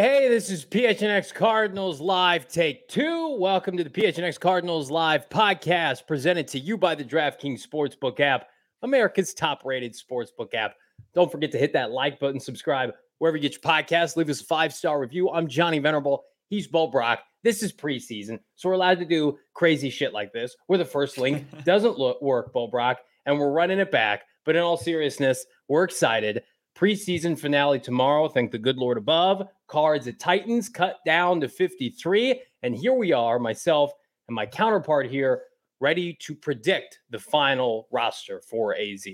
[0.00, 3.36] Hey, this is PHNX Cardinals Live Take Two.
[3.36, 8.46] Welcome to the PHNX Cardinals Live podcast presented to you by the DraftKings Sportsbook app,
[8.82, 10.76] America's top rated sportsbook app.
[11.14, 14.40] Don't forget to hit that like button, subscribe wherever you get your podcast, leave us
[14.40, 15.30] a five star review.
[15.30, 16.24] I'm Johnny Venerable.
[16.48, 17.20] He's Bo Brock.
[17.42, 20.56] This is preseason, so we're allowed to do crazy shit like this.
[20.66, 24.22] Where the first link doesn't look, work, Bo Brock, and we're running it back.
[24.44, 26.42] But in all seriousness, we're excited.
[26.78, 28.28] Preseason finale tomorrow.
[28.28, 29.48] Thank the good Lord above.
[29.66, 32.40] Cards at Titans cut down to 53.
[32.62, 33.92] And here we are, myself
[34.28, 35.42] and my counterpart here,
[35.80, 39.08] ready to predict the final roster for AZ.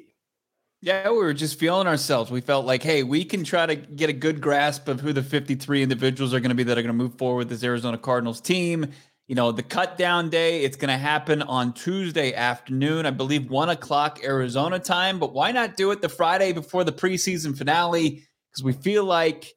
[0.82, 2.30] Yeah, we were just feeling ourselves.
[2.30, 5.22] We felt like, hey, we can try to get a good grasp of who the
[5.22, 7.96] 53 individuals are going to be that are going to move forward with this Arizona
[7.96, 8.88] Cardinals team.
[9.26, 13.50] You know, the cut down day, it's going to happen on Tuesday afternoon, I believe
[13.50, 15.18] one o'clock Arizona time.
[15.18, 18.22] But why not do it the Friday before the preseason finale?
[18.50, 19.54] Because we feel like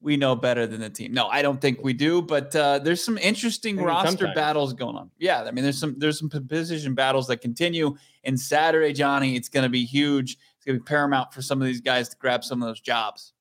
[0.00, 1.12] we know better than the team.
[1.12, 4.96] No, I don't think we do, but uh, there's some interesting Maybe roster battles going
[4.96, 5.10] on.
[5.18, 7.94] Yeah, I mean, there's some there's some position battles that continue.
[8.24, 10.38] And Saturday, Johnny, it's going to be huge.
[10.56, 12.80] It's going to be paramount for some of these guys to grab some of those
[12.80, 13.32] jobs.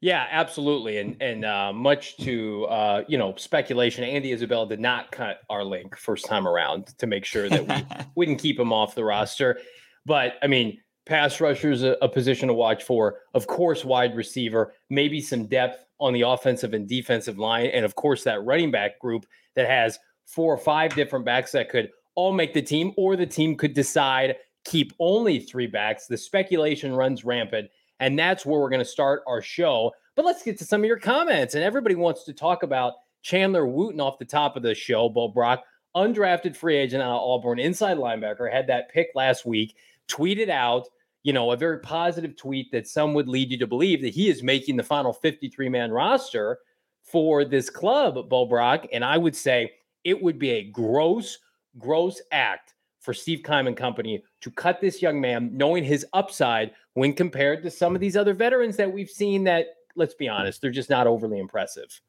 [0.00, 0.98] Yeah, absolutely.
[0.98, 5.64] And and uh, much to uh, you know speculation, Andy Isabella did not cut our
[5.64, 9.58] link first time around to make sure that we wouldn't keep him off the roster.
[10.04, 13.20] But I mean, pass rushers a, a position to watch for.
[13.34, 17.94] Of course, wide receiver, maybe some depth on the offensive and defensive line, and of
[17.94, 19.24] course that running back group
[19.54, 23.26] that has four or five different backs that could all make the team, or the
[23.26, 24.36] team could decide
[24.66, 26.06] keep only three backs.
[26.06, 27.70] The speculation runs rampant.
[28.00, 29.92] And that's where we're going to start our show.
[30.14, 31.54] But let's get to some of your comments.
[31.54, 35.08] And everybody wants to talk about Chandler Wooten off the top of the show.
[35.08, 35.64] Bo Brock,
[35.96, 39.76] undrafted free agent out of Auburn, inside linebacker, had that pick last week,
[40.08, 40.86] tweeted out,
[41.22, 44.28] you know, a very positive tweet that some would lead you to believe that he
[44.28, 46.58] is making the final 53 man roster
[47.02, 48.86] for this club, Bo Brock.
[48.92, 49.72] And I would say
[50.04, 51.38] it would be a gross,
[51.78, 52.74] gross act
[53.06, 57.62] for Steve Keim and company to cut this young man, knowing his upside when compared
[57.62, 60.90] to some of these other veterans that we've seen that, let's be honest, they're just
[60.90, 62.00] not overly impressive.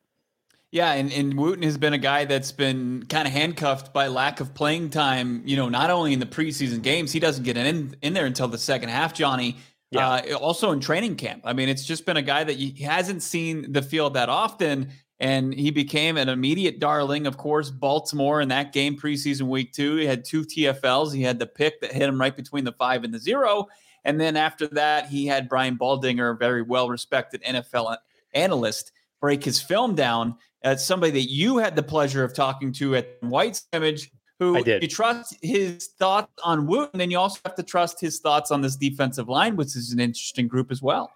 [0.72, 4.42] Yeah, and, and Wooten has been a guy that's been kind of handcuffed by lack
[4.42, 7.96] of playing time, you know, not only in the preseason games, he doesn't get in,
[8.02, 9.58] in there until the second half, Johnny.
[9.92, 10.10] Yeah.
[10.10, 11.44] Uh, also in training camp.
[11.46, 14.90] I mean, it's just been a guy that he hasn't seen the field that often.
[15.20, 17.26] And he became an immediate darling.
[17.26, 21.14] Of course, Baltimore in that game, preseason week two, he had two TFLs.
[21.14, 23.68] He had the pick that hit him right between the five and the zero.
[24.06, 27.98] And then after that, he had Brian Baldinger, a very well respected NFL
[28.34, 30.36] analyst, break his film down.
[30.64, 34.62] As somebody that you had the pleasure of talking to at White Scrimmage, who I
[34.62, 34.82] did.
[34.82, 38.62] you trust his thoughts on Wooten, and you also have to trust his thoughts on
[38.62, 41.12] this defensive line, which is an interesting group as well.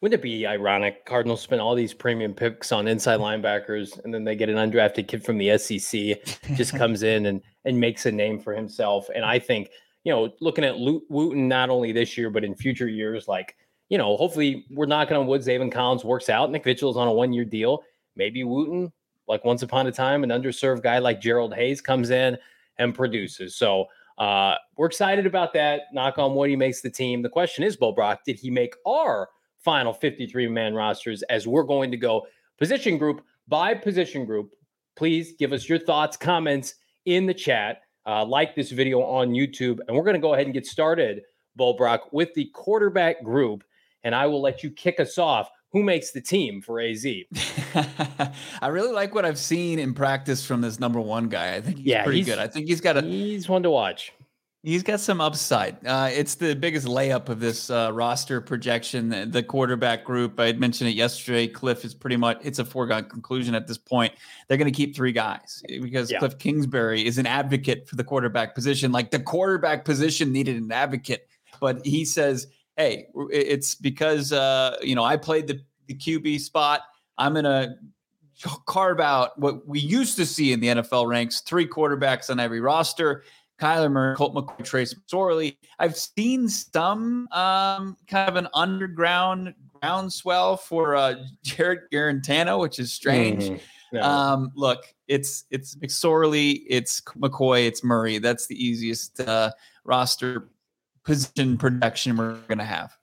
[0.00, 1.06] Wouldn't it be ironic?
[1.06, 5.08] Cardinals spend all these premium picks on inside linebackers, and then they get an undrafted
[5.08, 6.22] kid from the SEC,
[6.54, 9.08] just comes in and and makes a name for himself.
[9.14, 9.70] And I think,
[10.04, 13.56] you know, looking at Wooten not only this year but in future years, like
[13.88, 15.40] you know, hopefully we're knocking on wood.
[15.42, 16.50] Zaven Collins works out.
[16.50, 17.82] Nick Vigil's on a one year deal.
[18.16, 18.92] Maybe Wooten,
[19.28, 22.36] like once upon a time, an underserved guy like Gerald Hayes comes in
[22.78, 23.54] and produces.
[23.56, 23.86] So
[24.18, 25.82] uh, we're excited about that.
[25.92, 27.22] Knock on wood, he makes the team.
[27.22, 29.28] The question is, Bo Brock, did he make our
[29.66, 32.24] final 53 man rosters as we're going to go
[32.56, 34.52] position group by position group?
[34.94, 37.80] Please give us your thoughts, comments in the chat.
[38.06, 41.22] Uh, like this video on YouTube, and we're going to go ahead and get started,
[41.56, 43.64] Bo Brock, with the quarterback group.
[44.04, 45.50] And I will let you kick us off.
[45.72, 47.04] who makes the team for AZ.
[48.62, 51.56] I really like what I've seen in practice from this number one guy.
[51.56, 52.38] I think he's yeah, pretty he's, good.
[52.38, 54.12] I think he's got a he's one to watch.
[54.66, 55.86] He's got some upside.
[55.86, 59.10] Uh, it's the biggest layup of this uh, roster projection.
[59.10, 61.46] The, the quarterback group, I had mentioned it yesterday.
[61.46, 64.12] Cliff is pretty much it's a foregone conclusion at this point.
[64.48, 66.18] They're going to keep three guys because yeah.
[66.18, 68.90] Cliff Kingsbury is an advocate for the quarterback position.
[68.90, 71.28] Like the quarterback position needed an advocate,
[71.60, 76.80] but he says, "Hey, it's because uh, you know I played the, the QB spot.
[77.18, 77.76] I'm going to
[78.66, 82.60] carve out what we used to see in the NFL ranks: three quarterbacks on every
[82.60, 83.22] roster."
[83.58, 85.56] Kyler Murray, Colt McCoy, Trace McSorley.
[85.78, 92.92] I've seen some um, kind of an underground groundswell for uh, Jarrett Guarantano, which is
[92.92, 93.44] strange.
[93.44, 93.56] Mm-hmm.
[93.92, 94.02] No.
[94.02, 98.18] Um, look, it's it's McSorley, it's McCoy, it's Murray.
[98.18, 99.52] That's the easiest uh,
[99.84, 100.50] roster
[101.04, 102.96] position production we're going to have.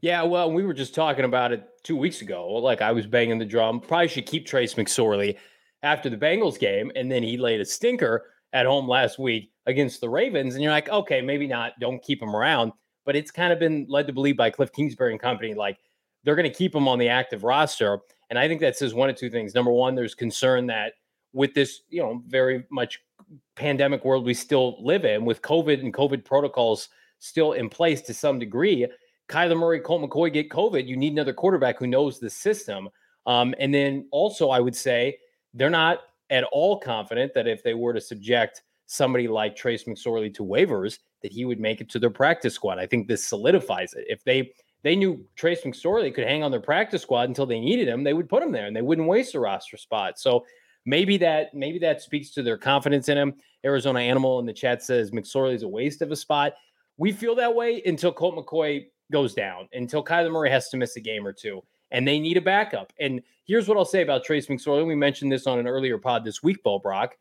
[0.00, 2.46] Yeah, well, we were just talking about it two weeks ago.
[2.48, 3.80] Like I was banging the drum.
[3.80, 5.36] Probably should keep Trace McSorley
[5.82, 10.00] after the Bengals game, and then he laid a stinker at home last week against
[10.00, 12.72] the Ravens, and you're like, okay, maybe not, don't keep him around.
[13.04, 15.78] But it's kind of been led to believe by Cliff Kingsbury and company, like
[16.24, 18.00] they're going to keep him on the active roster.
[18.30, 19.54] And I think that says one of two things.
[19.54, 20.94] Number one, there's concern that
[21.32, 23.00] with this, you know, very much
[23.54, 28.14] pandemic world we still live in, with COVID and COVID protocols still in place to
[28.14, 28.86] some degree,
[29.28, 32.88] Kyler Murray, Colt McCoy get COVID, you need another quarterback who knows the system.
[33.26, 35.18] Um, and then also, I would say
[35.52, 40.32] they're not at all confident that if they were to subject somebody like Trace McSorley
[40.34, 42.78] to waivers, that he would make it to their practice squad.
[42.78, 44.04] I think this solidifies it.
[44.08, 44.52] If they
[44.82, 48.14] they knew Trace McSorley could hang on their practice squad until they needed him, they
[48.14, 50.18] would put him there and they wouldn't waste a roster spot.
[50.18, 50.44] So
[50.86, 53.34] maybe that maybe that speaks to their confidence in him.
[53.64, 56.54] Arizona Animal in the chat says McSorley is a waste of a spot.
[56.96, 60.96] We feel that way until Colt McCoy goes down, until Kyler Murray has to miss
[60.96, 62.92] a game or two, and they need a backup.
[62.98, 64.86] And here's what I'll say about Trace McSorley.
[64.86, 67.16] We mentioned this on an earlier pod this week, Bo Brock.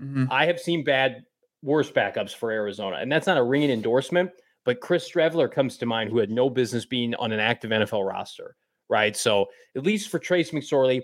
[0.00, 0.26] Mm-hmm.
[0.30, 1.24] I have seen bad,
[1.62, 4.30] worse backups for Arizona, and that's not a ringing endorsement.
[4.64, 8.08] But Chris Streveler comes to mind, who had no business being on an active NFL
[8.08, 8.56] roster,
[8.88, 9.14] right?
[9.14, 9.46] So
[9.76, 11.02] at least for Trace McSorley,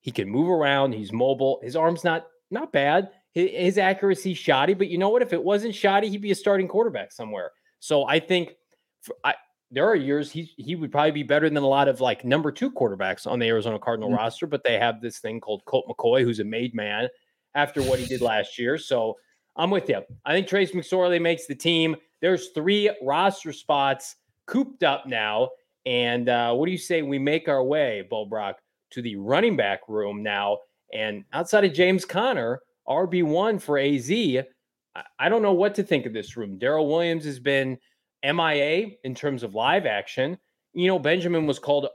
[0.00, 0.92] he can move around.
[0.92, 1.58] He's mobile.
[1.62, 3.10] His arm's not not bad.
[3.32, 5.22] His, his accuracy shoddy, but you know what?
[5.22, 7.50] If it wasn't shoddy, he'd be a starting quarterback somewhere.
[7.80, 8.54] So I think
[9.02, 9.34] for, I,
[9.70, 12.50] there are years he he would probably be better than a lot of like number
[12.50, 14.18] two quarterbacks on the Arizona Cardinal mm-hmm.
[14.18, 17.08] roster, but they have this thing called Colt McCoy, who's a made man
[17.54, 18.78] after what he did last year.
[18.78, 19.16] So
[19.56, 20.02] I'm with you.
[20.24, 21.96] I think Trace McSorley makes the team.
[22.20, 24.16] There's three roster spots
[24.46, 25.50] cooped up now.
[25.84, 28.58] And uh, what do you say we make our way, Bo Brock,
[28.90, 30.58] to the running back room now?
[30.92, 36.06] And outside of James Conner, RB1 for AZ, I, I don't know what to think
[36.06, 36.58] of this room.
[36.58, 37.78] Darrel Williams has been
[38.24, 40.38] MIA in terms of live action.
[40.72, 41.88] You know, Benjamin was called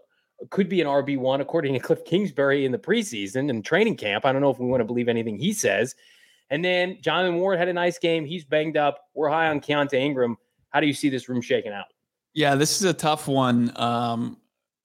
[0.49, 4.25] could be an RB1 according to Cliff Kingsbury in the preseason and training camp.
[4.25, 5.95] I don't know if we want to believe anything he says.
[6.49, 8.25] And then Jonathan Ward had a nice game.
[8.25, 9.07] He's banged up.
[9.13, 10.37] We're high on Keaontay Ingram.
[10.69, 11.85] How do you see this room shaking out?
[12.33, 13.71] Yeah, this is a tough one.
[13.75, 14.37] Um,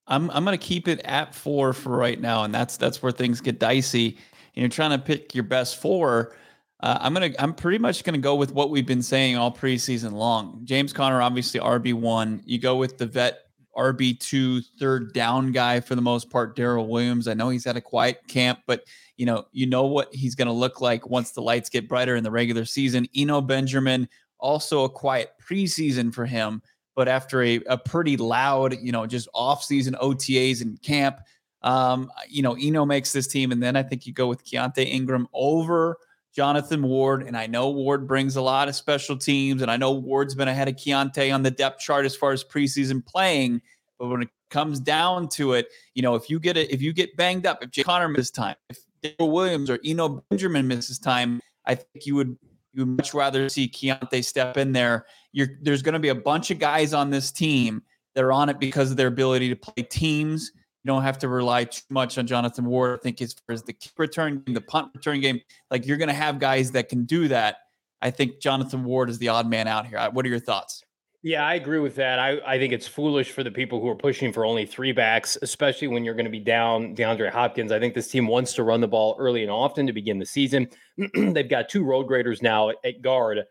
[0.06, 3.40] I'm I'm to keep it at four for right now, and that's that's where things
[3.40, 4.17] get dicey.
[4.55, 6.35] And you're trying to pick your best four.
[6.80, 10.12] Uh, I'm gonna I'm pretty much gonna go with what we've been saying all preseason
[10.12, 10.60] long.
[10.64, 12.42] James Conner, obviously RB one.
[12.44, 13.40] You go with the vet
[13.76, 17.28] RB2 third down guy for the most part, Darrel Williams.
[17.28, 18.84] I know he's at a quiet camp, but
[19.16, 22.25] you know, you know what he's to look like once the lights get brighter in
[22.25, 23.06] the regular season.
[23.16, 24.08] Eno Benjamin,
[24.38, 26.62] also a quiet preseason for him,
[26.94, 31.20] but after a, a pretty loud, you know, just off-season OTAs and camp,
[31.62, 33.50] um, you know, Eno makes this team.
[33.50, 35.99] And then I think you go with Keaontay Ingram over
[36.38, 37.25] Jonathan Ward.
[37.25, 40.47] And I know Ward brings a lot of special teams, and I know Ward's been
[40.47, 43.61] ahead of Keaontay on the depth chart as far as preseason playing.
[43.99, 46.92] But when it comes down to it, you know, if you get it, if you
[46.92, 51.00] get banged up, if Jay Conner misses time, if Darrel Williams or Eno Benjamin misses
[51.00, 52.38] time, I think you would
[52.73, 55.07] you would much rather see Keaontay step in there.
[55.33, 57.83] You're, there's going to be a bunch of guys on this team
[58.14, 60.52] that are on it because of their ability to play teams
[60.85, 62.99] you don't have to rely too much on Jonathan Ward.
[62.99, 65.97] I think as far as the kick return game, the punt return game, like you're
[65.97, 67.56] going to have guys that can do that.
[68.00, 69.99] I think Jonathan Ward is the odd man out here.
[70.12, 70.82] What are your thoughts?
[71.23, 72.20] Yeah, I agree with that.
[72.20, 75.37] I, I think it's foolish for the people who are pushing for only three backs,
[75.42, 77.73] especially when you're going to be down DeAndre Hopkins.
[77.73, 80.26] I think this team wants to run the ball early and often to begin the
[80.26, 80.68] season.
[81.14, 83.44] They've got two road graders now at, at guard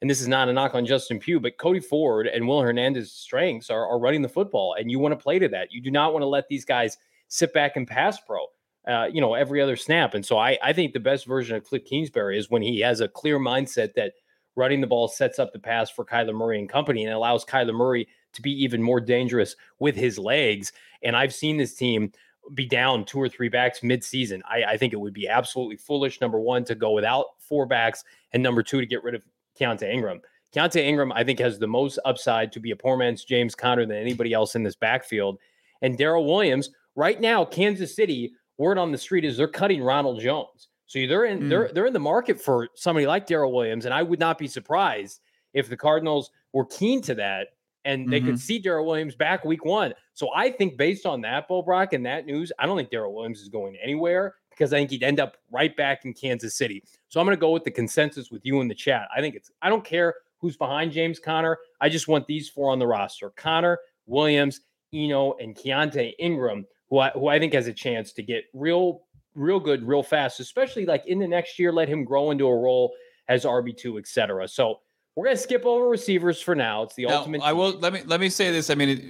[0.00, 3.12] and this is not a knock on Justin Pugh, but Cody Ford and Will Hernandez's
[3.12, 5.72] strengths are, are running the football, and you want to play to that.
[5.72, 6.96] You do not want to let these guys
[7.28, 8.46] sit back and pass pro,
[8.88, 10.14] uh, you know, every other snap.
[10.14, 13.00] And so I, I think the best version of Cliff Kingsbury is when he has
[13.00, 14.14] a clear mindset that
[14.56, 17.74] running the ball sets up the pass for Kyler Murray and company and allows Kyler
[17.74, 20.72] Murray to be even more dangerous with his legs.
[21.02, 22.12] And I've seen this team
[22.54, 24.40] be down two or three backs midseason.
[24.48, 28.02] I, I think it would be absolutely foolish, number one, to go without four backs,
[28.32, 29.24] and number two, to get rid of
[29.60, 30.20] Keaontay Ingram.
[30.54, 33.86] Keaontay Ingram, I think, has the most upside to be a poor man's James Conner
[33.86, 35.38] than anybody else in this backfield.
[35.82, 40.20] And Darrel Williams, right now, Kansas City, word on the street is they're cutting Ronald
[40.20, 40.68] Jones.
[40.86, 41.48] So they're in mm.
[41.48, 44.48] they're they're in the market for somebody like Darrel Williams, and I would not be
[44.48, 45.20] surprised
[45.54, 47.48] if the Cardinals were keen to that
[47.84, 48.30] and they mm-hmm.
[48.30, 49.94] could see Darrel Williams back week one.
[50.14, 53.14] So I think based on that, Bo Brock, and that news, I don't think Darrel
[53.14, 56.82] Williams is going anywhere because I think he'd end up right back in Kansas City.
[57.10, 59.08] So I'm going to go with the consensus with you in the chat.
[59.14, 61.58] I think it's I don't care who's behind James Conner.
[61.80, 64.60] I just want these four on the roster: Conner, Williams,
[64.94, 69.02] Eno, and Keaontay Ingram, who I, who I think has a chance to get real,
[69.34, 71.72] real good, real fast, especially like in the next year.
[71.72, 72.92] Let him grow into a role
[73.28, 74.46] as RB two, etc.
[74.46, 74.78] So
[75.16, 76.84] we're gonna skip over receivers for now.
[76.84, 77.42] It's the now, ultimate.
[77.42, 78.70] I will let me let me say this.
[78.70, 79.04] I mean, it,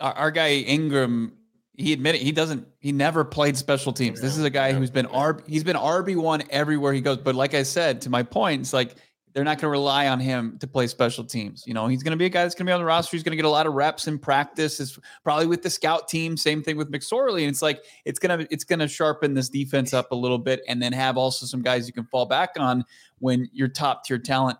[0.00, 1.32] our, our, guy Ingram,
[1.80, 2.66] he admitted he doesn't.
[2.78, 4.20] He never played special teams.
[4.20, 5.42] This is a guy who's been RB.
[5.46, 7.18] He's been RB one everywhere he goes.
[7.18, 8.96] But like I said, to my point, it's like
[9.32, 11.64] they're not going to rely on him to play special teams.
[11.66, 13.16] You know, he's going to be a guy that's going to be on the roster.
[13.16, 14.80] He's going to get a lot of reps in practice.
[14.80, 16.36] Is probably with the scout team.
[16.36, 17.40] Same thing with McSorley.
[17.40, 20.82] And it's like it's gonna it's gonna sharpen this defense up a little bit, and
[20.82, 22.84] then have also some guys you can fall back on
[23.18, 24.58] when your top tier talent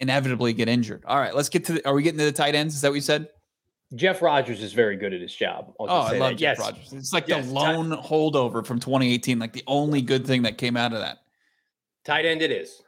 [0.00, 1.04] inevitably get injured.
[1.06, 1.74] All right, let's get to.
[1.74, 2.74] The, are we getting to the tight ends?
[2.74, 3.28] Is that what you said?
[3.94, 5.72] Jeff Rodgers is very good at his job.
[5.80, 6.30] oh, I love that.
[6.32, 6.60] Jeff yes.
[6.60, 6.92] Rodgers.
[6.92, 7.46] It's like yes.
[7.46, 11.00] the lone tight- holdover from 2018, like the only good thing that came out of
[11.00, 11.18] that.
[12.04, 12.82] Tight end, it is.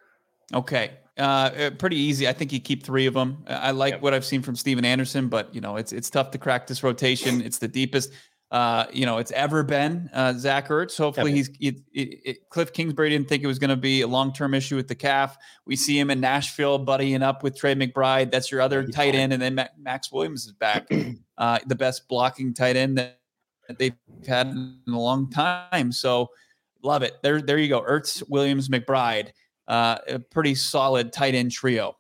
[0.52, 2.26] Okay, uh, uh pretty easy.
[2.28, 3.44] I think you keep three of them.
[3.46, 4.02] I like yep.
[4.02, 6.82] what I've seen from Stephen Anderson, but you know it's it's tough to crack this
[6.82, 7.40] rotation.
[7.40, 8.12] It's the deepest
[8.50, 10.98] uh, you know, it's ever been uh, Zach Ertz.
[10.98, 14.08] Hopefully, he's it, it, it, Cliff Kingsbury didn't think it was going to be a
[14.08, 15.38] long term issue with the calf.
[15.66, 18.32] We see him in Nashville buddying up with Trey McBride.
[18.32, 20.88] That's your other tight end, and then Maxx Williams is back,
[21.38, 23.20] uh, the best blocking tight end that,
[23.68, 23.94] that they've
[24.26, 25.92] had in a long time.
[25.92, 26.30] So,
[26.82, 27.22] love it.
[27.22, 27.82] There, there you go.
[27.82, 29.28] Ertz, Williams, McBride,
[29.68, 31.96] uh, a pretty solid tight end trio.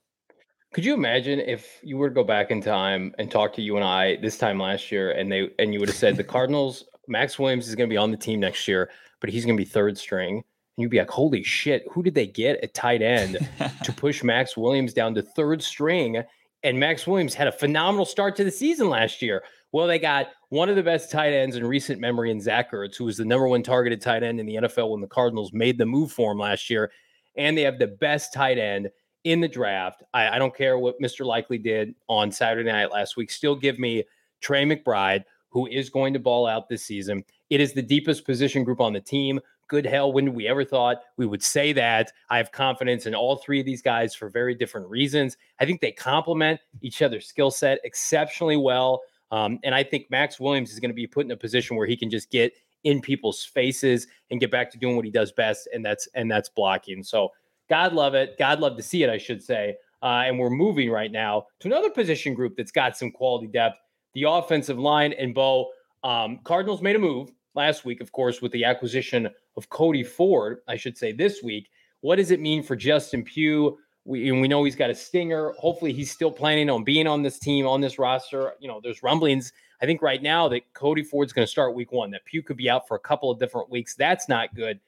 [0.72, 3.74] Could you imagine if you were to go back in time and talk to you
[3.74, 6.84] and I this time last year, and they and you would have said the Cardinals,
[7.08, 8.88] Maxx Williams is going to be on the team next year,
[9.20, 10.44] but he's going to be third string, and
[10.76, 11.84] you'd be like, "Holy shit!
[11.90, 13.38] Who did they get at tight end
[13.82, 16.22] to push Maxx Williams down to third string?"
[16.62, 19.42] And Maxx Williams had a phenomenal start to the season last year.
[19.72, 22.96] Well, they got one of the best tight ends in recent memory in Zach Ertz,
[22.96, 25.78] who was the number one targeted tight end in the NFL when the Cardinals made
[25.78, 26.92] the move for him last year.
[27.36, 28.90] And they have the best tight end
[29.24, 30.02] in the draft.
[30.14, 31.24] I, I don't care what Mr.
[31.24, 33.30] Likely did on Saturday night last week.
[33.30, 34.04] Still give me
[34.40, 37.24] Trey McBride, who is going to ball out this season.
[37.50, 39.40] It is the deepest position group on the team.
[39.68, 42.12] Good hell, when we ever thought we would say that?
[42.28, 45.36] I have confidence in all three of these guys for very different reasons.
[45.60, 49.02] I think they complement each other's skill set exceptionally well.
[49.30, 51.86] Um, and I think Maxx Williams is going to be put in a position where
[51.86, 55.32] he can just get in people's faces and get back to doing what he does
[55.32, 57.02] best, and that's and that's blocking.
[57.02, 57.30] So
[57.70, 58.36] God love it.
[58.38, 59.76] God love to see it, I should say.
[60.02, 63.76] Uh, and we're moving right now to another position group that's got some quality depth
[64.14, 65.12] the offensive line.
[65.12, 65.70] And Bo,
[66.02, 70.58] um, Cardinals made a move last week, of course, with the acquisition of Cody Ford,
[70.68, 71.68] I should say this week.
[72.00, 73.78] What does it mean for Justin Pugh?
[74.04, 75.52] We, we know he's got a stinger.
[75.58, 78.54] Hopefully, he's still planning on being on this team, on this roster.
[78.58, 81.92] You know, there's rumblings, I think, right now that Cody Ford's going to start week
[81.92, 83.94] one, that Pugh could be out for a couple of different weeks.
[83.94, 84.80] That's not good.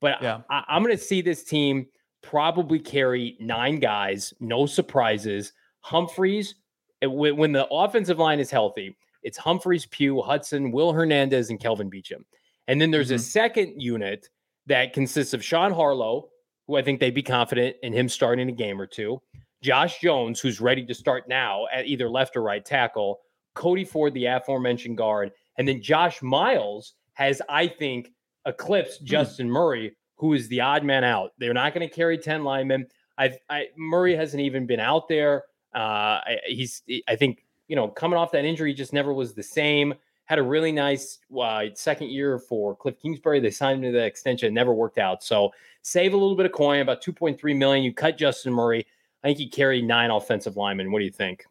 [0.00, 0.40] But yeah.
[0.50, 1.86] I, I'm going to see this team
[2.22, 5.52] probably carry nine guys, no surprises.
[5.80, 6.54] Humphreys,
[7.02, 12.24] when the offensive line is healthy, it's Humphreys, Pugh, Hudson, Will Hernandez, and Kelvin Beachum.
[12.68, 13.16] And then there's mm-hmm.
[13.16, 14.28] a second unit
[14.66, 16.28] that consists of Sean Harlow,
[16.66, 19.20] who I think they'd be confident in him starting a game or two,
[19.62, 23.20] Josh Jones, who's ready to start now at either left or right tackle,
[23.54, 28.12] Cody Ford, the aforementioned guard, and then Josh Miles has, I think,
[28.46, 29.06] eclipsed mm.
[29.06, 31.32] Justin Murray who is the odd man out.
[31.38, 32.86] They're not going to carry 10 linemen.
[33.16, 35.44] I've, I, Murray hasn't even been out there.
[35.74, 39.42] Uh, I, he's, I think, you know, coming off that injury, just never was the
[39.42, 39.94] same.
[40.26, 43.40] Had a really nice uh, second year for Cliff Kingsbury.
[43.40, 45.24] They signed him to the extension, never worked out.
[45.24, 47.82] So save a little bit of coin, about 2.3 million.
[47.82, 48.86] You cut Justin Murray.
[49.24, 50.92] I think he carried nine offensive linemen.
[50.92, 51.46] What do you think?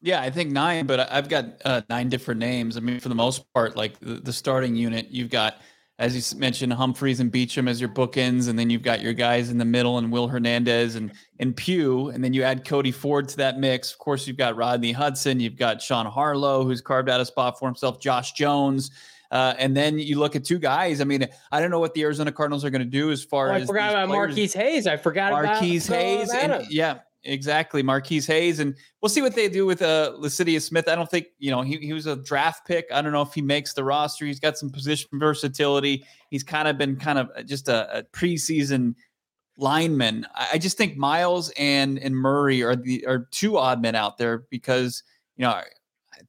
[0.00, 2.78] Yeah, I think nine, but I've got uh, nine different names.
[2.78, 5.58] I mean, for the most part, like the, the starting unit, you've got
[5.98, 9.50] as you mentioned, Humphreys and Beachum as your bookends, and then you've got your guys
[9.50, 13.28] in the middle and Will Hernandez and and Pugh, and then you add Cody Ford
[13.28, 13.92] to that mix.
[13.92, 17.58] Of course, you've got Rodney Hudson, you've got Sean Harlow, who's carved out a spot
[17.58, 18.90] for himself, Josh Jones.
[19.30, 21.00] Uh, and then you look at two guys.
[21.00, 23.50] I mean, I don't know what the Arizona Cardinals are going to do as far
[23.50, 23.62] oh, as.
[23.62, 24.86] I forgot about Marquis Hayes.
[24.86, 26.30] I forgot Marquis about Hayes.
[26.32, 27.82] And, yeah, exactly.
[27.82, 30.88] Marquis Hayes, and we'll see what they do with uh Lecitus Smith.
[30.88, 32.86] I don't think you know he, he was a draft pick.
[32.92, 34.26] I don't know if he makes the roster.
[34.26, 36.04] He's got some position versatility.
[36.30, 38.94] He's kind of been kind of uh, just a, a preseason
[39.58, 40.26] lineman.
[40.34, 44.18] I, I just think Miles and and Murray are the are two odd men out
[44.18, 45.02] there because
[45.36, 45.60] you know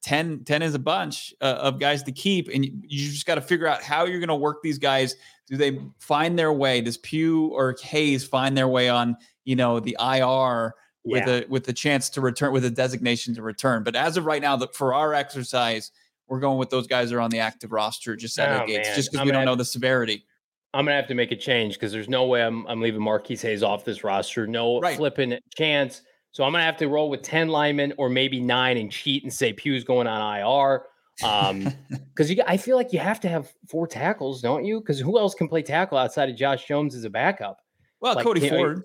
[0.02, 3.36] 10, 10 is a bunch uh, of guys to keep, and you, you just got
[3.36, 5.16] to figure out how you're going to work these guys.
[5.48, 6.82] Do they find their way?
[6.82, 10.74] Does Pugh or Hayes find their way on you know the IR
[11.06, 11.34] with yeah.
[11.36, 13.84] a with the chance to return with a designation to return?
[13.84, 15.92] But as of right now, the, for our exercise,
[16.28, 18.88] we're going with those guys are on the active roster just out oh, of gates,
[18.88, 18.96] man.
[18.96, 20.26] just because we don't know the severity.
[20.74, 23.38] I'm gonna have to make a change because there's no way I'm I'm leaving Marquis
[23.38, 24.46] Hayes off this roster.
[24.46, 24.98] No right.
[24.98, 26.02] flipping chance.
[26.32, 29.34] So I'm gonna have to roll with 10 linemen or maybe nine and cheat and
[29.34, 30.84] say Pugh's going on IR.
[31.24, 31.74] Um,
[32.10, 34.82] because you I feel like you have to have four tackles, don't you?
[34.82, 37.62] Because who else can play tackle outside of Josh Jones as a backup?
[38.02, 38.84] Well, like, Cody Ford.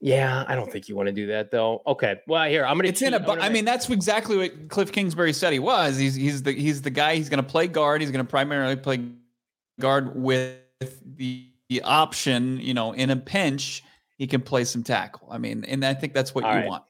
[0.00, 1.82] Yeah, I don't think you want to do that though.
[1.86, 2.88] Okay, well here I'm gonna.
[2.88, 3.08] It's cheat.
[3.08, 3.20] in a.
[3.20, 5.96] Bu- I mean, that's exactly what Cliff Kingsbury said he was.
[5.96, 7.16] He's he's the he's the guy.
[7.16, 8.02] He's going to play guard.
[8.02, 9.08] He's going to primarily play
[9.80, 10.58] guard with
[11.16, 13.82] the, the option, you know, in a pinch
[14.16, 15.28] he can play some tackle.
[15.30, 16.68] I mean, and I think that's what All you right.
[16.68, 16.84] want.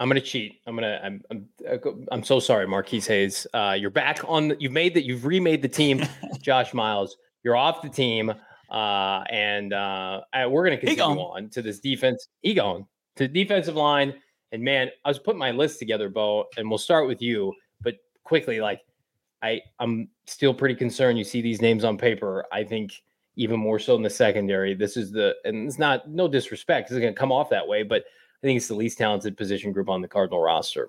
[0.00, 0.60] I'm gonna cheat.
[0.66, 1.00] I'm gonna.
[1.02, 1.22] I'm.
[1.30, 1.48] I'm.
[1.66, 3.46] Uh, I'm so sorry, Marquis Hayes.
[3.54, 4.48] Uh, you're back on.
[4.48, 5.04] The, you've made that.
[5.04, 6.02] You've remade the team,
[6.40, 7.16] Josh Miles.
[7.44, 8.34] You're off the team,
[8.74, 12.28] uh, and uh, we're gonna continue on to this defense.
[12.42, 14.14] He going to defensive line.
[14.52, 17.52] And man, I was putting my list together, Bo, and we'll start with you.
[17.80, 18.80] But quickly, like,
[19.42, 21.18] I I'm still pretty concerned.
[21.18, 22.44] You see these names on paper.
[22.52, 22.92] I think
[23.36, 24.74] even more so in the secondary.
[24.74, 26.90] This is the, and it's not no disrespect.
[26.90, 29.72] It's going to come off that way, but I think it's the least talented position
[29.72, 30.88] group on the Cardinal roster.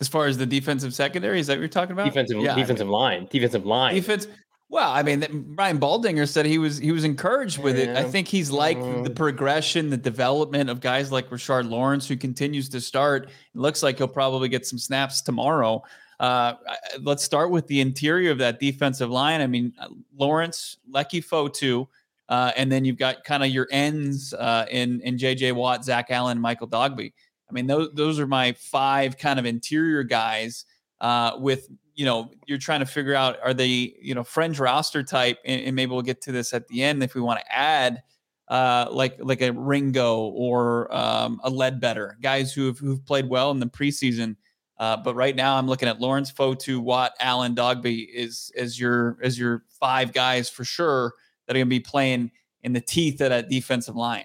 [0.00, 2.04] As far as the defensive secondary, is that what you're talking about?
[2.04, 4.26] Defensive, yeah, defensive I mean, line, defensive line, defense.
[4.68, 7.84] Well, I mean, Brian Baldinger said he was he was encouraged with yeah.
[7.84, 7.96] it.
[7.96, 9.04] I think he's like mm.
[9.04, 13.26] the progression, the development of guys like Rashard Lawrence, who continues to start.
[13.26, 15.84] It looks like he'll probably get some snaps tomorrow.
[16.18, 16.54] Uh,
[17.00, 19.40] let's start with the interior of that defensive line.
[19.40, 21.86] I mean, uh, Lawrence, Leki Fotu,
[22.28, 26.10] uh, and then you've got kind of your ends uh, in in JJ Watt, Zach
[26.10, 27.12] Allen, Michael Dogbe.
[27.48, 30.64] I mean, those those are my five kind of interior guys.
[30.98, 35.02] Uh, with you know, you're trying to figure out are they you know fringe roster
[35.02, 37.52] type, and, and maybe we'll get to this at the end if we want to
[37.52, 38.02] add
[38.48, 43.50] uh, like like a Ringo or um, a Ledbetter, guys who have who've played well
[43.50, 44.36] in the preseason.
[44.78, 49.16] Uh, but right now, I'm looking at Lawrence Fotu, Watt, Allen, Dogbe is as your
[49.22, 51.14] as your five guys for sure
[51.46, 52.30] that are going to be playing
[52.62, 54.24] in the teeth of that defensive line.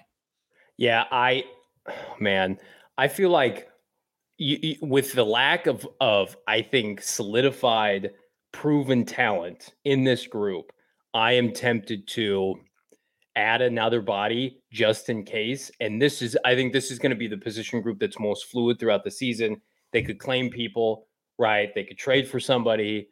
[0.76, 1.44] Yeah, I
[2.20, 2.58] man,
[2.98, 3.71] I feel like
[4.42, 8.10] you, you, with the lack of of I think solidified,
[8.52, 10.72] proven talent in this group,
[11.14, 12.56] I am tempted to
[13.36, 15.70] add another body just in case.
[15.80, 18.46] And this is, I think, this is going to be the position group that's most
[18.46, 19.60] fluid throughout the season
[19.92, 21.06] they could claim people,
[21.38, 21.72] right?
[21.74, 23.08] They could trade for somebody,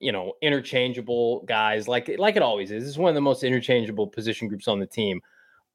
[0.00, 2.84] you know, interchangeable guys like like it always is.
[2.84, 5.20] Is one of the most interchangeable position groups on the team.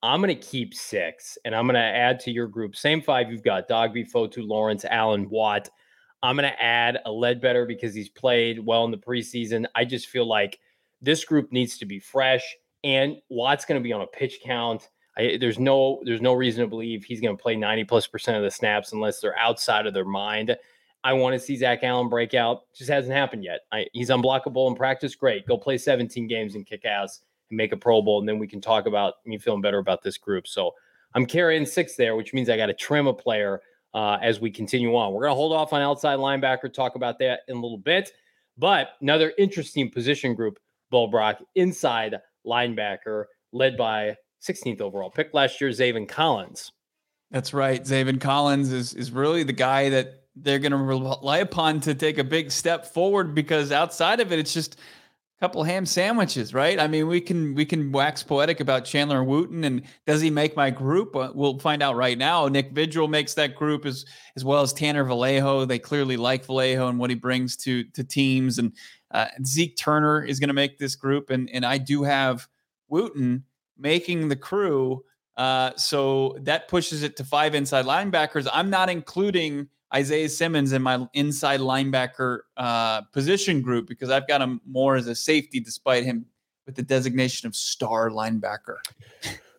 [0.01, 3.31] I'm going to keep six, and I'm going to add to your group same five
[3.31, 5.69] you've got: Dogbe, Fotu, Lawrence, Allen, Watt.
[6.23, 9.65] I'm going to add a Ledbetter because he's played well in the preseason.
[9.75, 10.59] I just feel like
[11.01, 14.89] this group needs to be fresh, and Watt's going to be on a pitch count.
[15.17, 18.37] I, there's no there's no reason to believe he's going to play 90 plus percent
[18.37, 20.55] of the snaps unless they're outside of their mind.
[21.03, 22.63] I want to see Zach Allen break out.
[22.73, 23.61] Just hasn't happened yet.
[23.71, 25.15] I, he's unblockable in practice.
[25.15, 25.47] Great.
[25.47, 28.19] Go play 17 games and kick ass and make a Pro Bowl.
[28.19, 30.47] And then we can talk about me feeling better about this group.
[30.47, 30.73] So
[31.15, 33.61] I'm carrying six there, which means I got to trim a player
[33.93, 35.13] uh, as we continue on.
[35.13, 38.11] We're going to hold off on outside linebacker, talk about that in a little bit.
[38.57, 40.59] But another interesting position group,
[40.91, 46.71] Bull Brock, inside linebacker, led by 16th overall pick last year, Zaven Collins.
[47.31, 47.83] That's right.
[47.83, 52.17] Zaven Collins is is really the guy that they're going to rely upon to take
[52.17, 54.79] a big step forward because outside of it, it's just
[55.39, 56.79] couple ham sandwiches, right?
[56.79, 60.55] I mean, we can we can wax poetic about Chandler Wooten and does he make
[60.55, 61.15] my group?
[61.33, 62.47] We'll find out right now.
[62.47, 65.65] Nick Vigil makes that group as as well as Tanner Vallejo.
[65.65, 68.59] They clearly like Vallejo and what he brings to to teams.
[68.59, 68.73] And
[69.11, 72.47] uh, Zeke Turner is going to make this group, and and I do have
[72.89, 73.45] Wooten
[73.77, 75.03] making the crew.
[75.37, 78.45] Uh, so that pushes it to five inside linebackers.
[78.51, 84.41] I'm not including Isaiah Simmons in my inside linebacker uh, position group because I've got
[84.41, 86.25] him more as a safety, despite him
[86.65, 88.77] with the designation of star linebacker.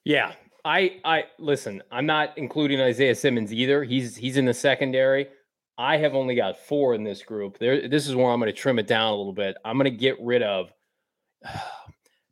[0.04, 0.32] Yeah,
[0.64, 1.82] I I listen.
[1.90, 3.82] I'm not including Isaiah Simmons either.
[3.82, 5.28] He's he's in the secondary.
[5.76, 7.58] I have only got four in this group.
[7.58, 9.56] There, this is where I'm going to trim it down a little bit.
[9.64, 10.72] I'm going to get rid of.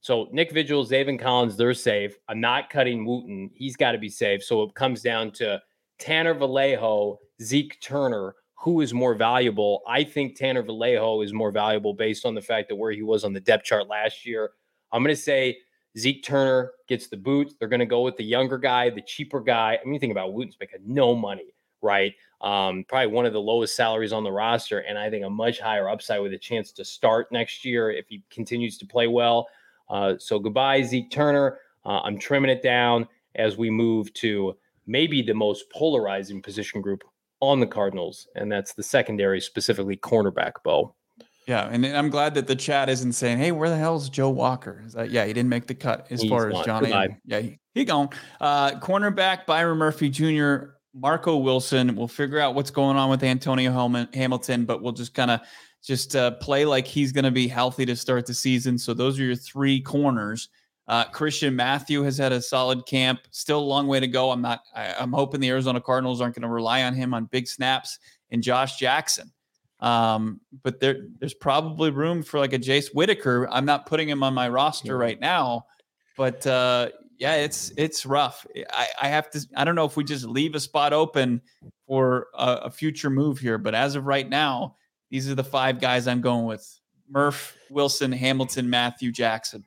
[0.01, 2.17] So Nick Vigil, Zaven Collins, they're safe.
[2.29, 3.51] I'm not cutting Wooten.
[3.53, 4.43] He's got to be safe.
[4.43, 5.61] So it comes down to
[5.99, 9.83] Tanner Vallejo, Zeke Turner, who is more valuable?
[9.87, 13.25] I think Tanner Vallejo is more valuable based on the fact that where he was
[13.25, 14.51] on the depth chart last year.
[14.93, 15.59] I'm going to say
[15.97, 17.53] Zeke Turner gets the boot.
[17.59, 19.79] They're going to go with the younger guy, the cheaper guy.
[19.81, 22.15] I mean, you think about Wooten's making no money, right?
[22.41, 25.59] Um, probably one of the lowest salaries on the roster, and I think a much
[25.59, 29.49] higher upside with a chance to start next year if he continues to play well.
[29.89, 31.59] Uh, so goodbye, Zeke Turner.
[31.85, 34.57] Uh, I'm trimming it down as we move to
[34.89, 37.05] maybe the most polarizing position group
[37.41, 40.97] on the Cardinals, and that's the secondary, specifically cornerback, Bo.
[41.47, 44.29] Yeah, and I'm glad that the chat isn't saying, "Hey, where the hell is Joe
[44.29, 46.91] Walker?" Is that yeah, he didn't make the cut as He's far as Johnny.
[47.25, 48.11] yeah, he, he gone.
[48.41, 51.95] Uh, cornerback Byron Murphy Jr., Marco Wilson.
[51.95, 53.71] We'll figure out what's going on with Antonio
[54.13, 55.41] Hamilton, but we'll just kind of
[55.83, 58.77] just uh, play like he's going to be healthy to start the season.
[58.77, 60.49] So those are your three corners.
[60.89, 63.21] Uh, Christian Matthew has had a solid camp.
[63.31, 64.31] Still a long way to go.
[64.31, 64.63] I'm not.
[64.75, 67.99] I, am hoping the Arizona Cardinals aren't going to rely on him on big snaps.
[68.31, 69.33] And Josh Jackson.
[69.81, 73.49] Um, but there, there's probably room for like a Jace Whitaker.
[73.51, 74.95] I'm not putting him on my roster yeah.
[74.95, 75.67] right now,
[76.17, 78.47] but uh, yeah, it's it's rough.
[78.73, 79.47] I, I have to.
[79.57, 81.41] I don't know if we just leave a spot open
[81.87, 84.77] for a, a future move here, but as of right now,
[85.11, 89.65] these are the five guys I'm going with: Murph, Wilson, Hamilton, Matthew, Jackson.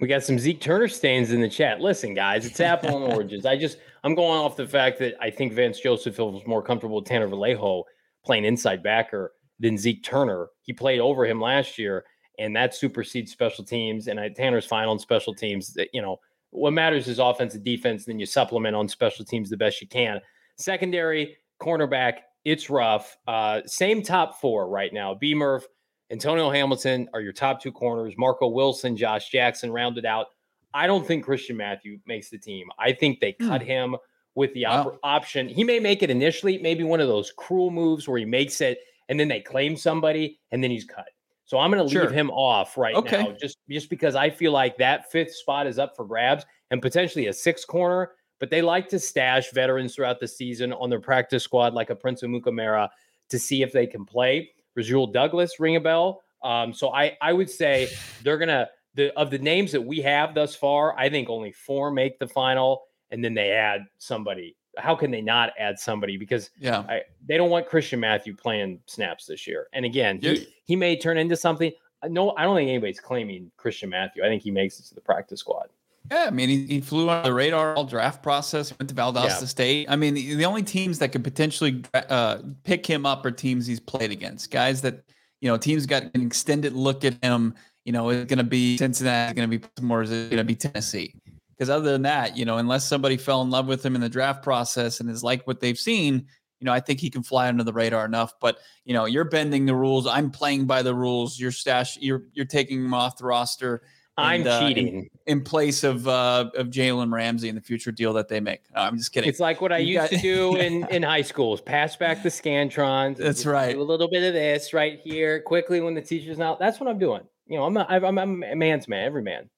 [0.00, 1.80] We got some Zeke Turner stains in the chat.
[1.80, 3.46] Listen, guys, it's apple and oranges.
[3.46, 6.96] I just I'm going off the fact that I think Vance Joseph feels more comfortable
[6.96, 7.84] with Tanner Vallejo
[8.24, 10.48] playing inside backer than Zeke Turner.
[10.62, 12.04] He played over him last year,
[12.38, 14.08] and that supersedes special teams.
[14.08, 15.76] And Tanner's fine on special teams.
[15.92, 16.18] You know
[16.50, 18.06] what matters is offense and defense.
[18.06, 20.20] And then you supplement on special teams the best you can.
[20.56, 23.16] Secondary cornerback, it's rough.
[23.26, 25.14] Uh, same top four right now.
[25.14, 25.66] B Murph,
[26.14, 28.14] Antonio Hamilton are your top two corners.
[28.16, 30.28] Marco Wilson, Josh Jackson rounded out.
[30.72, 32.68] I don't think Christian Matthew makes the team.
[32.78, 33.66] I think they cut hmm.
[33.66, 33.96] him
[34.36, 35.48] with the op- option.
[35.48, 38.78] He may make it initially, maybe one of those cruel moves where he makes it
[39.08, 41.08] and then they claim somebody and then he's cut.
[41.46, 42.04] So I'm going to sure.
[42.04, 43.24] leave him off right okay.
[43.24, 46.80] now, just just because I feel like that fifth spot is up for grabs and
[46.80, 48.12] potentially a sixth corner.
[48.38, 51.96] But they like to stash veterans throughout the season on their practice squad, like a
[51.96, 52.88] Prince Amukamara,
[53.30, 54.50] to see if they can play.
[54.74, 56.22] Rasul Douglas ring a bell.
[56.42, 57.88] Um, so I I would say
[58.22, 61.90] they're gonna the of the names that we have thus far, I think only four
[61.90, 66.50] make the final, and then they add somebody how can they not add somebody because
[66.58, 69.68] yeah I, they don't want Christian Matthew playing snaps this year.
[69.72, 71.72] And again, he, he may turn into something.
[72.08, 74.24] No, I don't think anybody's claiming Christian Matthew.
[74.24, 75.68] I think he makes it to the practice squad.
[76.10, 79.40] Yeah, I mean, he, he flew on the radar all draft process, went to Valdosta
[79.40, 79.46] yeah.
[79.46, 79.86] State.
[79.88, 83.66] I mean, the, the, only teams that could potentially uh, pick him up are teams
[83.66, 85.02] he's played against, guys that,
[85.40, 87.54] you know, teams got an extended look at him.
[87.86, 90.44] You know, it's going to be Cincinnati, it's going to be Baltimore, it's going to
[90.44, 91.14] be Tennessee.
[91.56, 94.08] Because other than that, you know, unless somebody fell in love with him in the
[94.08, 96.26] draft process and is like what they've seen,
[96.60, 98.34] you know, I think he can fly under the radar enough.
[98.40, 100.06] But you know, you're bending the rules.
[100.06, 101.38] I'm playing by the rules.
[101.38, 101.96] You're stash.
[101.98, 103.82] You're you're taking him off the roster.
[104.16, 108.12] I'm uh, cheating in, in, place of uh, of Jalen Ramsey in the future deal
[108.12, 108.60] that they make.
[108.74, 109.28] No, I'm just kidding.
[109.28, 112.22] It's like what I you used got- to do in in high schools: pass back
[112.22, 113.16] the scantrons.
[113.16, 113.74] That's right.
[113.74, 116.58] Do a little bit of this right here quickly when the teacher's out.
[116.58, 117.22] That's what I'm doing.
[117.46, 119.50] You know, I'm a, I'm, a man's man, every man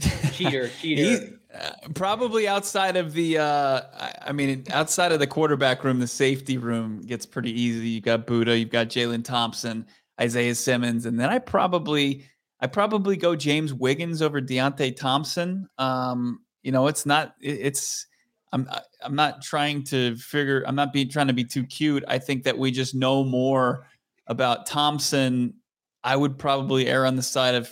[0.32, 1.02] cheater, cheater.
[1.02, 3.82] He, uh, probably outside of the, uh,
[4.22, 7.88] I mean, outside of the quarterback room, the safety room gets pretty easy.
[7.88, 9.86] You got Budda, you've got Jalen Thompson,
[10.20, 12.24] Isaiah Simmons, and then I probably,
[12.64, 15.68] I probably go James Wiggins over Deionte Thompson.
[15.76, 18.06] Um, you know, it's not, it's.
[18.52, 18.66] I'm
[19.02, 20.64] I'm not trying to figure.
[20.66, 22.04] I'm not being trying to be too cute.
[22.08, 23.86] I think that we just know more
[24.28, 25.54] about Thompson.
[26.02, 27.70] I would probably err on the side of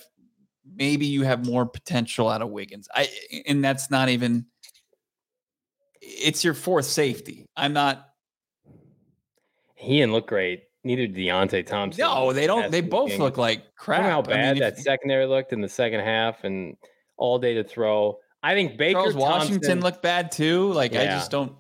[0.77, 2.87] maybe you have more potential out of Wiggins.
[2.95, 3.09] I
[3.47, 4.45] and that's not even
[6.03, 7.47] it's your fourth safety.
[7.57, 8.09] I'm not
[9.77, 10.65] he didn't look great.
[10.85, 12.03] Neither Deionte Thompson.
[12.03, 12.71] No, they don't.
[12.71, 14.03] They both look like crap.
[14.03, 16.77] how bad I mean, that secondary looked in the second half and
[17.17, 18.19] all day to throw.
[18.43, 20.73] I think Baker Charles Washington Thompson looked bad too.
[20.73, 21.03] Like yeah.
[21.03, 21.53] I just don't.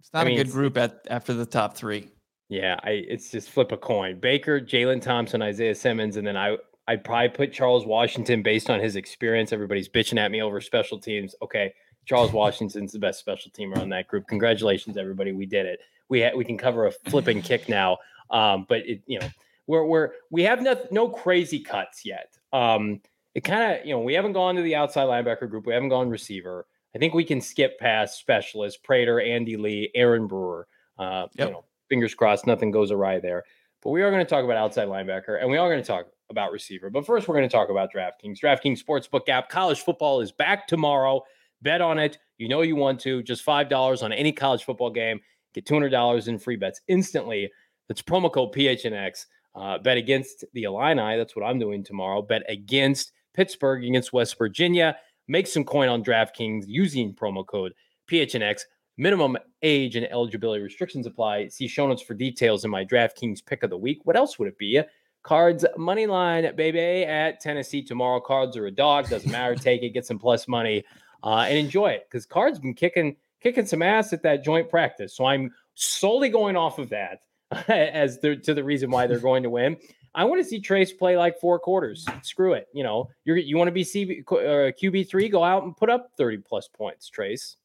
[0.00, 2.10] It's not I mean, a good group at after the top three.
[2.50, 4.20] Yeah, I it's just flip a coin.
[4.20, 8.80] Baker, Jalen Thompson, Isaiah Simmons, and then I I'd probably put Charles Washington based on
[8.80, 9.52] his experience.
[9.52, 11.34] Everybody's bitching at me over special teams.
[11.42, 11.72] Okay,
[12.06, 14.26] Charles Washington's the best special teamer on that group.
[14.26, 15.32] Congratulations, everybody.
[15.32, 15.80] We did it.
[16.08, 17.98] We ha- we can cover a flipping kick now.
[18.30, 19.28] Um, but it, you know,
[19.66, 22.36] we're we're we have no no crazy cuts yet.
[22.52, 23.00] Um,
[23.34, 25.66] it kind of you know we haven't gone to the outside linebacker group.
[25.66, 26.66] We haven't gone receiver.
[26.94, 30.66] I think we can skip past specialists, Prater, Andy Lee, Aaron Brewer.
[30.98, 31.48] Uh, yep.
[31.48, 33.44] You know, fingers crossed, nothing goes awry there.
[33.82, 36.06] But we are going to talk about outside linebacker, and we are going to talk
[36.30, 36.90] about receiver.
[36.90, 38.40] But first, we're going to talk about DraftKings.
[38.40, 39.48] DraftKings Sportsbook app.
[39.48, 41.22] College football is back tomorrow.
[41.62, 42.18] Bet on it.
[42.38, 43.22] You know you want to.
[43.22, 45.20] Just $5 on any college football game.
[45.58, 47.50] Get $200 in free bets instantly.
[47.88, 49.26] That's promo code PHNX.
[49.56, 51.16] Uh, bet against the Illini.
[51.16, 52.22] That's what I'm doing tomorrow.
[52.22, 54.96] Bet against Pittsburgh, against West Virginia.
[55.26, 57.72] Make some coin on DraftKings using promo code
[58.08, 58.62] PHNX.
[58.98, 61.48] Minimum age and eligibility restrictions apply.
[61.48, 64.00] See show notes for details in my DraftKings pick of the week.
[64.04, 64.80] What else would it be?
[65.24, 68.20] Cards money line, baby, at Tennessee tomorrow.
[68.20, 69.08] Cards are a dog.
[69.08, 69.54] Doesn't matter.
[69.56, 69.90] Take it.
[69.90, 70.84] Get some plus money
[71.24, 75.14] uh, and enjoy it because Cards been kicking kicking some ass at that joint practice.
[75.16, 77.20] So I'm solely going off of that
[77.68, 79.76] as the, to the reason why they're going to win.
[80.14, 82.06] I want to see Trace play like four quarters.
[82.22, 82.66] Screw it.
[82.72, 85.90] You know, you you want to be CB, uh, QB three, go out and put
[85.90, 87.56] up thirty plus points, Trace.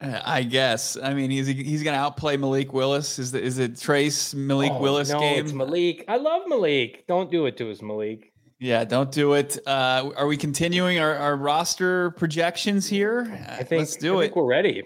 [0.00, 0.96] Uh, I guess.
[0.96, 3.18] I mean, he's he's going to outplay Malik Willis.
[3.18, 5.44] Is the, is it Trace Malik oh, Willis no, game?
[5.44, 6.04] It's Malik.
[6.08, 7.06] I love Malik.
[7.06, 8.27] Don't do it to us, Malik.
[8.60, 9.58] Yeah, don't do it.
[9.66, 13.32] Uh, are we continuing our, our roster projections here?
[13.48, 14.36] I think let's do I it.
[14.36, 14.82] we're ready.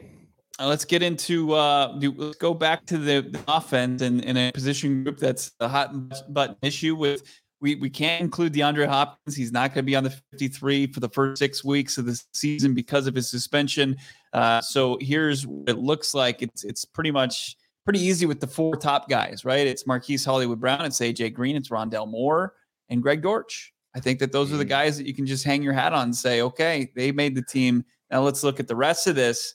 [0.59, 4.53] Uh, let's get into uh, let's go back to the, the offense and in a
[4.53, 5.95] position group that's a hot
[6.33, 7.23] button issue with
[7.63, 9.35] we we can't include DeAndre Hopkins.
[9.35, 12.23] He's not going to be on the 53 for the first six weeks of the
[12.35, 13.97] season because of his suspension.
[14.35, 16.43] Uh, so here's what it looks like.
[16.43, 19.67] It's it's pretty much pretty easy with the four top guys, right?
[19.67, 22.55] It's Marquise Hollywood Brown, it's AJ Green, it's Rondale Moore,
[22.93, 23.73] and Greg Dortch.
[23.95, 24.71] I think that those are the mm.
[24.71, 27.43] guys that you can just hang your hat on and say, okay, they made the
[27.43, 27.85] team.
[28.11, 29.55] Now let's look at the rest of this.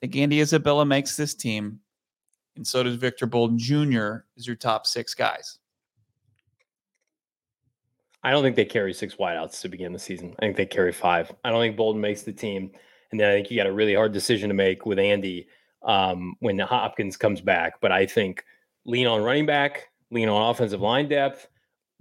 [0.00, 1.78] I think Andy Isabella makes this team,
[2.56, 4.24] and so does Victor Bolden Jr.
[4.36, 5.58] is your top six guys.
[8.24, 10.34] I don't think they carry six wideouts to begin the season.
[10.38, 11.32] I think they carry five.
[11.44, 12.70] I don't think Bolden makes the team.
[13.10, 15.48] And then I think you got a really hard decision to make with Andy
[15.82, 17.80] um, when Hopkins comes back.
[17.80, 18.44] But I think
[18.84, 21.48] lean on running back, lean on offensive line depth,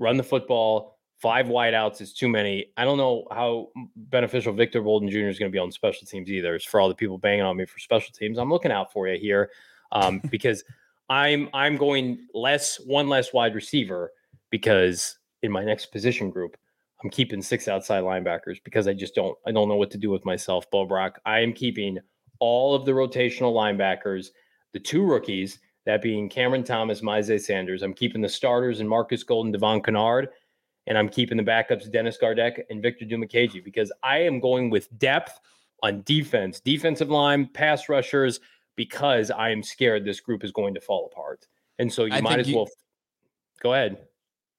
[0.02, 0.98] run the football.
[1.22, 2.66] Five wideouts is too many.
[2.78, 5.30] I don't know how beneficial Victor Bolden Jr.
[5.30, 6.56] is going to be on special teams either.
[6.56, 8.40] It's for all the people banging on me for special teams.
[8.40, 9.52] I'm looking out for you here
[9.92, 10.64] um, because
[11.10, 14.12] I'm I'm going less one less wide receiver
[14.50, 16.58] because in my next position group,
[17.04, 20.10] I'm keeping six outside linebackers because I just don't I don't know what to do
[20.10, 21.20] with myself, Bo Brock.
[21.26, 22.00] I am keeping
[22.40, 24.30] all of the rotational linebackers,
[24.74, 27.82] the two rookies, that being Cameron Thomas, Myjai Sanders.
[27.82, 30.30] I'm keeping the starters and Marcus Golden, Devon Kennard,
[30.88, 34.98] and I'm keeping the backups Dennis Gardeck and Victor Dimukeje because I am going with
[35.00, 35.39] depth
[35.84, 38.39] on defense, defensive line, pass rushers,
[38.76, 41.48] because I am scared this group is going to fall apart.
[41.80, 42.70] And so you I might as you, well
[43.62, 43.98] go ahead.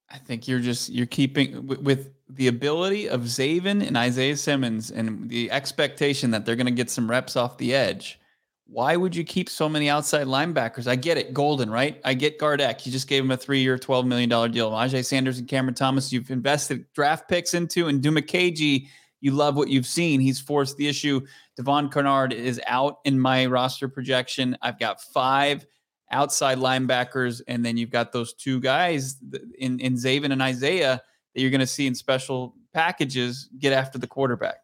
[0.09, 4.91] I think you're just you're keeping with, with the ability of Zaven and Isaiah Simmons
[4.91, 8.19] and the expectation that they're going to get some reps off the edge.
[8.65, 10.87] Why would you keep so many outside linebackers?
[10.87, 11.99] I get it, Golden, right?
[12.05, 12.85] I get Gardeck.
[12.85, 14.71] You just gave him a three-year, twelve million dollar deal.
[14.71, 18.87] Myjai Sanders and Cameron Thomas, you've invested draft picks into, and Dimukeje,
[19.21, 20.19] you love what you've seen.
[20.19, 21.21] He's forced the issue.
[21.55, 24.57] Devon Kennard is out in my roster projection.
[24.61, 25.65] I've got five
[26.09, 29.17] outside linebackers, and then you've got those two guys
[29.59, 31.01] in in Zaven and Isaiah
[31.33, 34.57] that you're going to see in special packages get after the quarterback.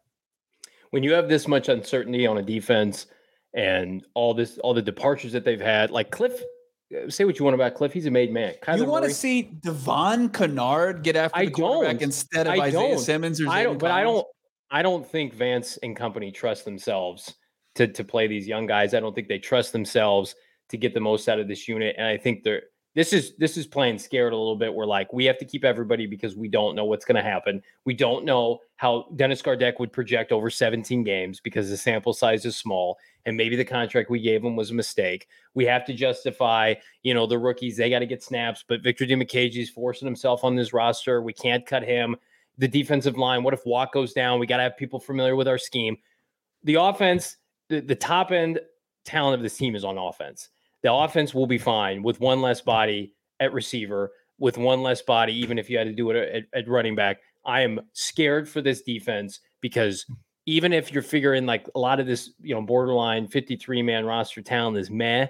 [0.90, 3.06] When you have this much uncertainty on a defense
[3.54, 6.40] and all this, all the departures that they've had, like Cliff.
[6.92, 7.92] Uh, say what you want about Cliff.
[7.92, 8.54] He's a made man.
[8.62, 12.02] Kyler you want to see Devon Kennard get after I the quarterback don't.
[12.02, 12.98] instead of I Isaiah don't.
[12.98, 14.26] Simmons or I don't, but I don't.
[14.72, 17.34] I don't think Vance and company trust themselves
[17.76, 18.94] to to play these young guys.
[18.94, 20.34] I don't think they trust themselves
[20.70, 21.94] to get the most out of this unit.
[21.98, 22.62] And I think they're
[22.94, 24.74] this is this is playing scared a little bit.
[24.74, 27.62] We're like, we have to keep everybody because we don't know what's going to happen.
[27.84, 32.44] We don't know how Dennis Gardeck would project over 17 games because the sample size
[32.44, 35.28] is small, and maybe the contract we gave him was a mistake.
[35.54, 37.76] We have to justify, you know, the rookies.
[37.76, 41.22] They got to get snaps, but Victor Dimukeje is forcing himself on this roster.
[41.22, 42.16] We can't cut him.
[42.58, 43.44] The defensive line.
[43.44, 44.40] What if Watt goes down?
[44.40, 45.96] We got to have people familiar with our scheme.
[46.64, 47.36] The offense,
[47.68, 48.60] the, the top end
[49.04, 50.50] talent of this team is on offense
[50.82, 55.32] the offense will be fine with one less body at receiver, with one less body,
[55.34, 57.18] even if you had to do it at, at running back.
[57.44, 60.06] I am scared for this defense because
[60.46, 64.42] even if you're figuring like a lot of this, you know, borderline 53 man roster
[64.42, 65.26] talent is meh,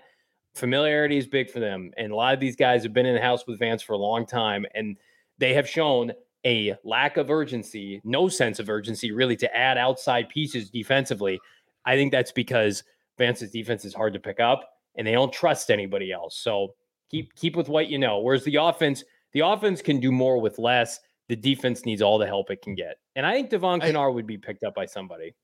[0.55, 1.91] familiarity is big for them.
[1.97, 3.99] And a lot of these guys have been in the house with Vance for a
[3.99, 4.97] long time and
[5.39, 6.13] they have shown
[6.47, 11.39] a lack of urgency, no sense of urgency really to add outside pieces defensively.
[11.85, 12.83] I think that's because
[13.19, 16.39] Vance's defense is hard to pick up and they don't trust anybody else.
[16.39, 16.73] So hmm.
[17.11, 18.21] keep keep with what you know.
[18.21, 21.01] Whereas the offense, the offense can do more with less.
[21.29, 22.97] The defense needs all the help it can get.
[23.15, 25.35] And I think Devon Kennard would be picked up by somebody.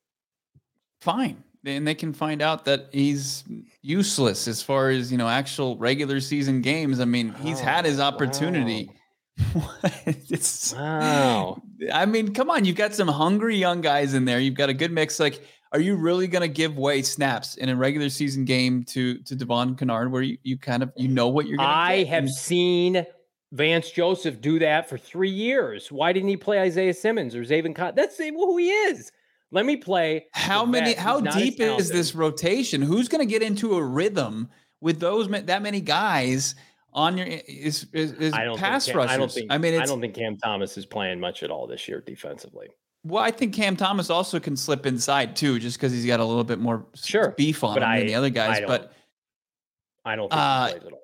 [1.01, 1.45] Fine.
[1.65, 3.45] And they can find out that he's
[3.83, 7.01] useless as far as, you know, actual regular season games.
[7.01, 8.91] I mean, he's oh, had his oh, opportunity.
[9.55, 9.75] Wow.
[10.07, 11.63] it's wow.
[11.93, 14.39] I mean, come on, you've got some hungry young guys in there.
[14.39, 15.21] You've got a good mix.
[15.21, 19.19] Like are you really going to give away snaps in a regular season game to
[19.19, 21.59] to Devon Kennard, where you, you kind of you know what you're?
[21.59, 23.05] going to I have seen
[23.53, 25.91] Vance Joseph do that for three years.
[25.91, 27.97] Why didn't he play Isaiah Simmons or Zaven Collins?
[27.97, 29.11] That's who he is.
[29.53, 30.27] Let me play.
[30.33, 30.95] How many?
[30.95, 32.83] How deep is this rotation?
[32.83, 34.49] Who's going to get into a rhythm
[34.81, 36.55] with those that many guys?
[36.97, 39.13] on your is is, is I don't pass think, rushers.
[39.13, 39.53] I don't think.
[39.53, 42.69] I mean, I don't think Cam Thomas is playing much at all this year defensively.
[43.07, 46.25] Well, I think Cam Thomas also can slip inside too, just because he's got a
[46.25, 48.63] little bit more sure beef on him I, than the other guys.
[48.63, 48.93] I but
[50.05, 51.01] I don't think uh, he plays at all.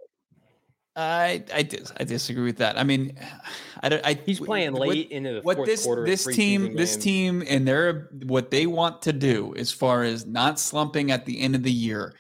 [0.95, 2.77] I I, dis- I disagree with that.
[2.77, 3.17] I mean,
[3.83, 4.05] I don't.
[4.05, 8.11] I, he's playing late what, into the what this this team this team and their
[8.25, 11.73] what they want to do as far as not slumping at the end of the
[11.73, 12.15] year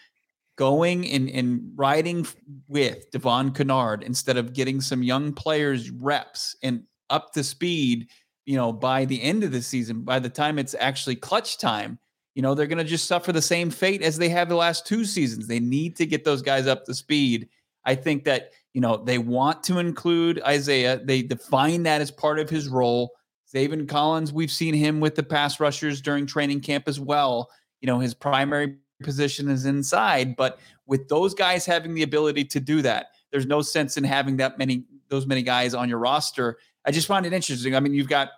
[0.57, 2.27] going and, and riding
[2.68, 8.09] with Devon Kennard instead of getting some young players reps and up to speed,
[8.44, 11.98] you know, by the end of the season, by the time it's actually clutch time,
[12.35, 14.87] you know, they're going to just suffer the same fate as they have the last
[14.87, 15.46] two seasons.
[15.46, 17.48] They need to get those guys up to speed.
[17.85, 21.00] I think that, you know, they want to include Isaiah.
[21.02, 23.12] They define that as part of his role.
[23.52, 27.50] Zaven Collins, we've seen him with the pass rushers during training camp as well.
[27.81, 30.37] You know, his primary position is inside.
[30.37, 34.37] But with those guys having the ability to do that, there's no sense in having
[34.38, 36.59] that many those many guys on your roster.
[36.85, 37.75] I just find it interesting.
[37.75, 38.31] I mean, you've got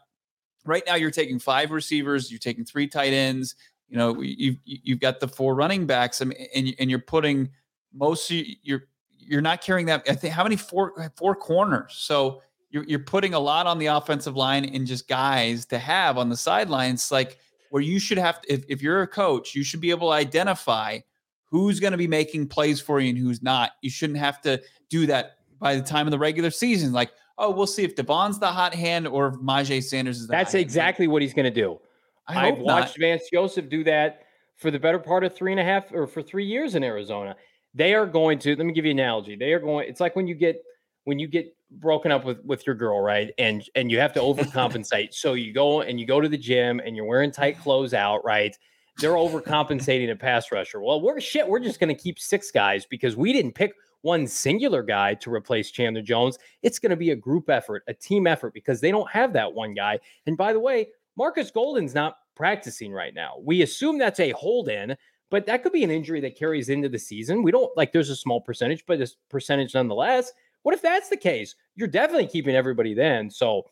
[0.65, 3.55] right now you're taking five receivers, you're taking three tight ends.
[3.89, 7.51] You know, you've you've got the four running backs, and and you're putting
[7.93, 8.85] most you're
[9.19, 10.05] you're not carrying that.
[10.09, 11.95] I think how many four four corners.
[11.97, 16.19] So you're you're putting a lot on the offensive line and just guys to have
[16.19, 17.13] on the sidelines.
[17.13, 17.39] Like
[17.75, 20.15] where you should have to, if, if you're a coach, you should be able to
[20.15, 20.99] identify
[21.45, 23.73] who's going to be making plays for you and who's not.
[23.83, 26.93] You shouldn't have to do that by the time of the regular season.
[26.93, 30.55] Like, oh, we'll see if Devon's the hot hand or if Myjai Sanders is That's
[30.55, 31.13] exactly hand.
[31.13, 31.81] what he's going to do.
[32.27, 33.07] I have watched not.
[33.07, 34.23] Vance Joseph do that
[34.57, 37.37] for the better part of three and a half or for three years in Arizona.
[37.75, 39.37] They are going to, let me give you an analogy.
[39.37, 40.63] They are going, it's like when you get,
[41.05, 43.33] when you get broken up with with your girl, right?
[43.39, 45.09] And and you have to overcompensate.
[45.13, 48.25] so you go and you go to the gym and you're wearing tight clothes out,
[48.25, 48.57] right?
[48.99, 50.81] They're overcompensating a pass rusher.
[50.81, 51.49] Well, we're shit.
[51.49, 53.73] We're just going to keep six guys because we didn't pick
[54.05, 56.39] one singular guy to replace Chandler Jones.
[56.63, 59.53] It's going to be a group effort, a team effort because they don't have that
[59.53, 59.99] one guy.
[60.27, 63.37] And by the way, Marcus Golden's not practicing right now.
[63.43, 64.95] We assume that's a hold in,
[65.31, 67.43] but that could be an injury that carries into the season.
[67.43, 70.33] We don't like there's a small percentage, but this percentage nonetheless.
[70.65, 71.55] What if that's the case?
[71.75, 73.31] You're definitely keeping everybody then.
[73.31, 73.63] So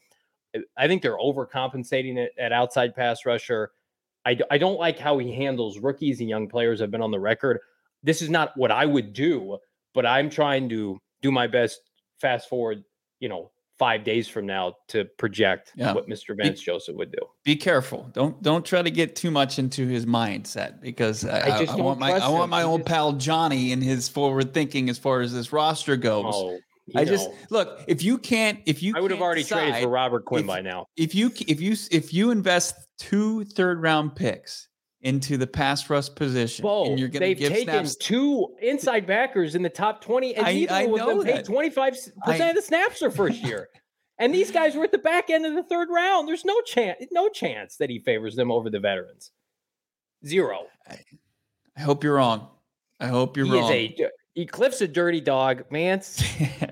[0.57, 3.73] uh, I think they're overcompensating it at outside pass rusher.
[4.25, 6.81] I, I don't like how he handles rookies and young players.
[6.81, 7.59] I've been on the record.
[8.03, 9.59] This is not what I would do,
[9.95, 11.81] but I'm trying to do my best.
[12.21, 12.85] Fast forward,
[13.19, 13.51] you know,
[13.83, 15.93] five days from now to project yeah.
[15.93, 16.37] what Mr.
[16.37, 17.19] Vance be, Joseph would do.
[17.45, 18.09] Be careful.
[18.13, 21.99] Don't don't try to get too much into his mindset because I, I, I want
[21.99, 25.53] my I want my old pal Johnny and his forward thinking as far as this
[25.53, 26.33] roster goes.
[26.33, 26.59] Oh,
[26.95, 27.11] I know.
[27.11, 30.27] just look if you can't if you I would have already decide, traded for Robert
[30.27, 30.87] Quinn if, by now.
[30.97, 34.69] If you if you if you invest two third round picks
[35.03, 39.07] into the pass rush position, Bo, and you're going to give taken snaps, two inside
[39.07, 42.57] backers in the top twenty, and I, I know them paid twenty five percent of
[42.57, 43.69] the snaps their first year.
[44.19, 46.29] and these guys were at the back end of the third round.
[46.29, 49.33] There's no chance, no chance that he favors them over the veterans.
[50.25, 50.67] Zero.
[50.89, 51.01] I,
[51.77, 52.49] I hope you're wrong.
[53.01, 53.73] I hope you're he wrong.
[53.73, 55.65] Is a, he Cliff's a dirty dog.
[55.71, 56.23] Mance,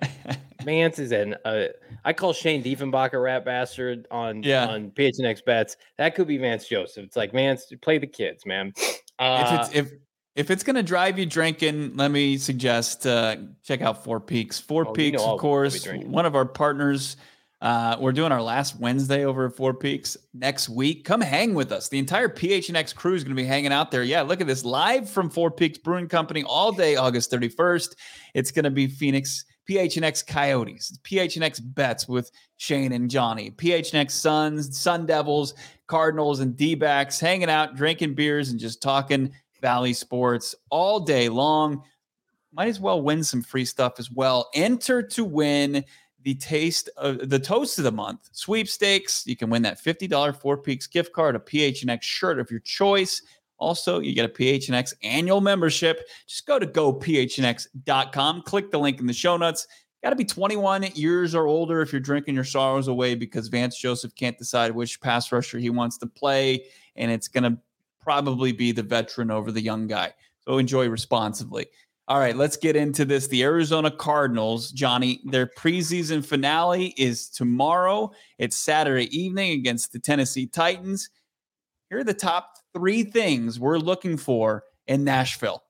[0.65, 1.37] Mance is an.
[1.45, 1.67] Uh,
[2.05, 4.67] I call Shane Diefenbach a rat bastard on yeah.
[4.67, 5.77] on PHNX bets.
[5.99, 7.05] That could be Vance Joseph.
[7.05, 8.73] It's like Mance, play the kids, man.
[9.19, 9.99] Uh, if it's if
[10.37, 14.59] if it's gonna drive you drinking, let me suggest uh, check out Four Peaks.
[14.59, 17.17] Four oh, Peaks, you know of course, one of our partners
[17.61, 21.05] uh, we're doing our last Wednesday over at Four Peaks next week.
[21.05, 21.89] Come hang with us.
[21.89, 24.03] The entire PHNX crew is going to be hanging out there.
[24.03, 27.95] Yeah, look at this live from Four Peaks Brewing Company all day, August 31st.
[28.33, 34.77] It's going to be Phoenix PHNX Coyotes, PHNX Bets with Shane and Johnny, PHNX Suns,
[34.77, 35.55] Sun Devils,
[35.87, 39.31] Cardinals, and D backs hanging out, drinking beers, and just talking
[39.63, 41.85] Valley sports all day long.
[42.53, 44.51] Might as well win some free stuff as well.
[44.57, 45.85] Enter to win
[46.23, 49.25] the taste of the toast of the month sweepstakes.
[49.25, 53.23] You can win that $50 Four Peaks gift card, a PHNX shirt of your choice.
[53.61, 56.09] Also, you get a PHNX annual membership.
[56.27, 59.69] Just go to gophnx.com, click the link in the show notes.
[60.03, 63.79] Got to be 21 years or older if you're drinking your sorrows away because Vance
[63.79, 66.65] Joseph can't decide which pass rusher he wants to play.
[66.97, 67.59] And it's going to
[68.01, 70.15] probably be the veteran over the young guy.
[70.47, 71.67] So enjoy responsibly.
[72.09, 73.29] All right, let's get into this.
[73.29, 78.11] The Arizona Cardinals, Johnny, their preseason finale is tomorrow.
[78.39, 81.11] It's Saturday evening against the Tennessee Titans.
[81.91, 85.65] Here are the top three things we're looking for in Nashville.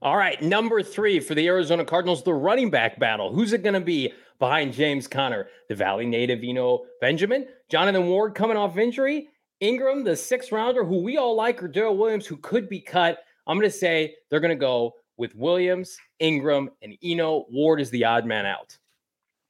[0.00, 3.34] All right, number three for the Arizona Cardinals, the running back battle.
[3.34, 5.48] Who's it going to be behind James Conner?
[5.68, 11.02] The Valley native Eno Benjamin, Jonathan Ward coming off injury, Ingram, the sixth rounder, who
[11.02, 13.24] we all like, or Darrel Williams, who could be cut.
[13.48, 17.46] I'm going to say they're going to go with Williams, Ingram, and Eno.
[17.50, 18.78] Ward is the odd man out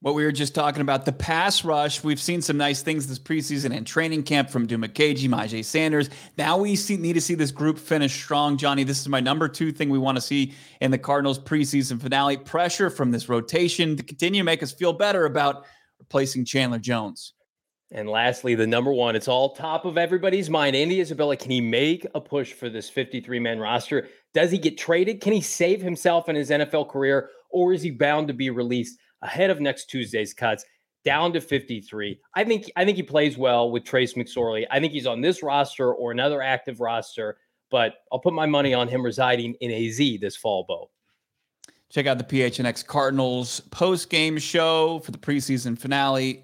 [0.05, 2.03] what we were just talking about, the pass rush.
[2.03, 6.11] We've seen some nice things this preseason and training camp from Dimukeje, Myjai Sanders.
[6.37, 8.55] Now we see, need to see this group finish strong.
[8.55, 11.99] Johnny, this is my number two thing we want to see in the Cardinals preseason
[11.99, 12.37] finale.
[12.37, 15.65] Pressure from this rotation to continue to make us feel better about
[15.97, 17.33] replacing Chandler Jones.
[17.89, 20.75] And lastly, the number one, it's all top of everybody's mind.
[20.75, 24.07] Andy Isabella, can he make a push for this 53 man roster?
[24.35, 25.19] Does he get traded?
[25.19, 28.99] Can he save himself and his NFL career, or is he bound to be released?
[29.21, 30.65] Ahead of next Tuesday's cuts
[31.03, 32.19] down to 53.
[32.33, 34.65] I think I think he plays well with Trace McSorley.
[34.71, 37.37] I think he's on this roster or another active roster,
[37.69, 40.89] but I'll put my money on him residing in AZ this fall, Bo.
[41.89, 46.43] Check out the PHNX Cardinals post game show for the preseason finale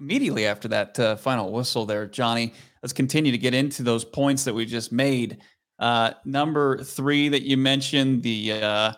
[0.00, 2.54] immediately after that uh, final whistle there, Johnny.
[2.82, 5.38] Let's continue to get into those points that we just made.
[5.78, 8.92] Uh, number three that you mentioned, the uh,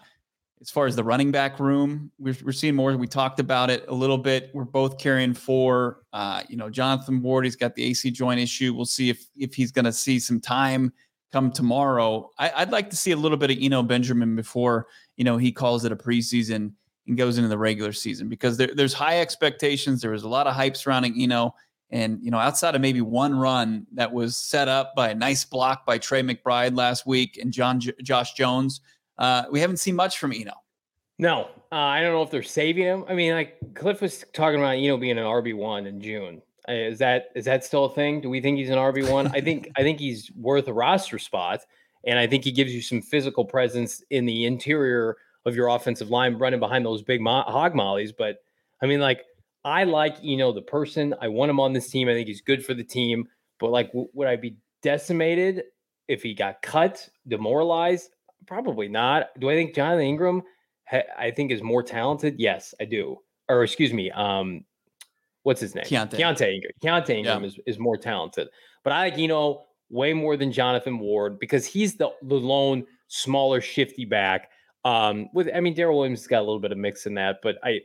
[0.62, 2.96] as far as the running back room, we're, we're seeing more.
[2.96, 4.50] We talked about it a little bit.
[4.54, 7.44] We're both carrying for, uh, you know, Jonathan Ward.
[7.44, 8.72] He's got the AC joint issue.
[8.72, 10.92] We'll see if if he's going to see some time
[11.32, 12.30] come tomorrow.
[12.38, 14.86] I, would like to see a little bit of Eno Benjamin before
[15.16, 16.72] you know he calls it a preseason
[17.08, 20.00] and goes into the regular season because there, there's high expectations.
[20.00, 21.54] There was a lot of hype surrounding Eno.
[21.90, 25.44] And, you know, outside of maybe one run that was set up by a nice
[25.44, 28.80] block by Trey McBride last week and John J- Josh Jones,
[29.18, 30.52] uh, we haven't seen much from Eno.
[31.18, 33.04] No, uh, I don't know if they're saving him.
[33.08, 36.42] I mean, like Cliff was talking about, Eno being an RB one in June.
[36.68, 38.20] Uh, is that is that still a thing?
[38.20, 39.28] Do we think he's an RB one?
[39.28, 41.60] I think I think he's worth a roster spot,
[42.06, 46.08] and I think he gives you some physical presence in the interior of your offensive
[46.08, 48.12] line, running behind those big mo- hog mollies.
[48.12, 48.38] But
[48.80, 49.24] I mean, like
[49.64, 51.14] I like know the person.
[51.20, 52.08] I want him on this team.
[52.08, 53.28] I think he's good for the team.
[53.58, 55.64] But like, w- would I be decimated
[56.08, 58.10] if he got cut, demoralized?
[58.47, 59.28] Probably not.
[59.38, 60.43] Do I think Jonathan Ingram?
[61.16, 62.36] I think is more talented?
[62.38, 63.18] Yes, I do.
[63.49, 64.64] Or excuse me, um,
[65.43, 65.84] what's his name?
[65.84, 66.18] Keaontay.
[66.18, 66.72] Keaontay Ingram.
[66.82, 67.49] Keaontay Ingram yeah.
[67.49, 68.49] is, is more talented.
[68.84, 72.84] But I like, you know, way more than Jonathan Ward because he's the, the lone
[73.09, 74.51] smaller shifty back.
[74.84, 77.38] Um, with I mean Darrel Williams has got a little bit of mix in that,
[77.40, 77.82] but I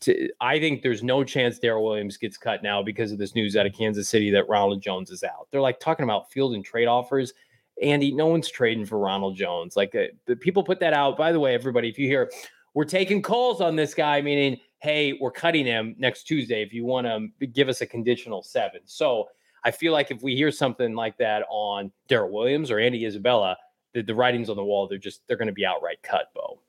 [0.00, 3.54] to, I think there's no chance Darrel Williams gets cut now because of this news
[3.54, 5.46] out of Kansas City that Ronald Jones is out.
[5.50, 7.34] They're like talking about field and trade offers.
[7.82, 9.76] Andy, no one's trading for Ronald Jones.
[9.76, 11.16] Like uh, the people put that out.
[11.16, 12.30] By the way, everybody, if you hear
[12.74, 16.84] we're taking calls on this guy, meaning, hey, we're cutting him next Tuesday if you
[16.84, 18.80] want to give us a conditional seven.
[18.84, 19.28] So
[19.64, 23.56] I feel like if we hear something like that on Darrel Williams or Andy Isabella,
[23.92, 24.86] the, the writing's on the wall.
[24.86, 26.60] They're just they're going to be outright cut, Bo.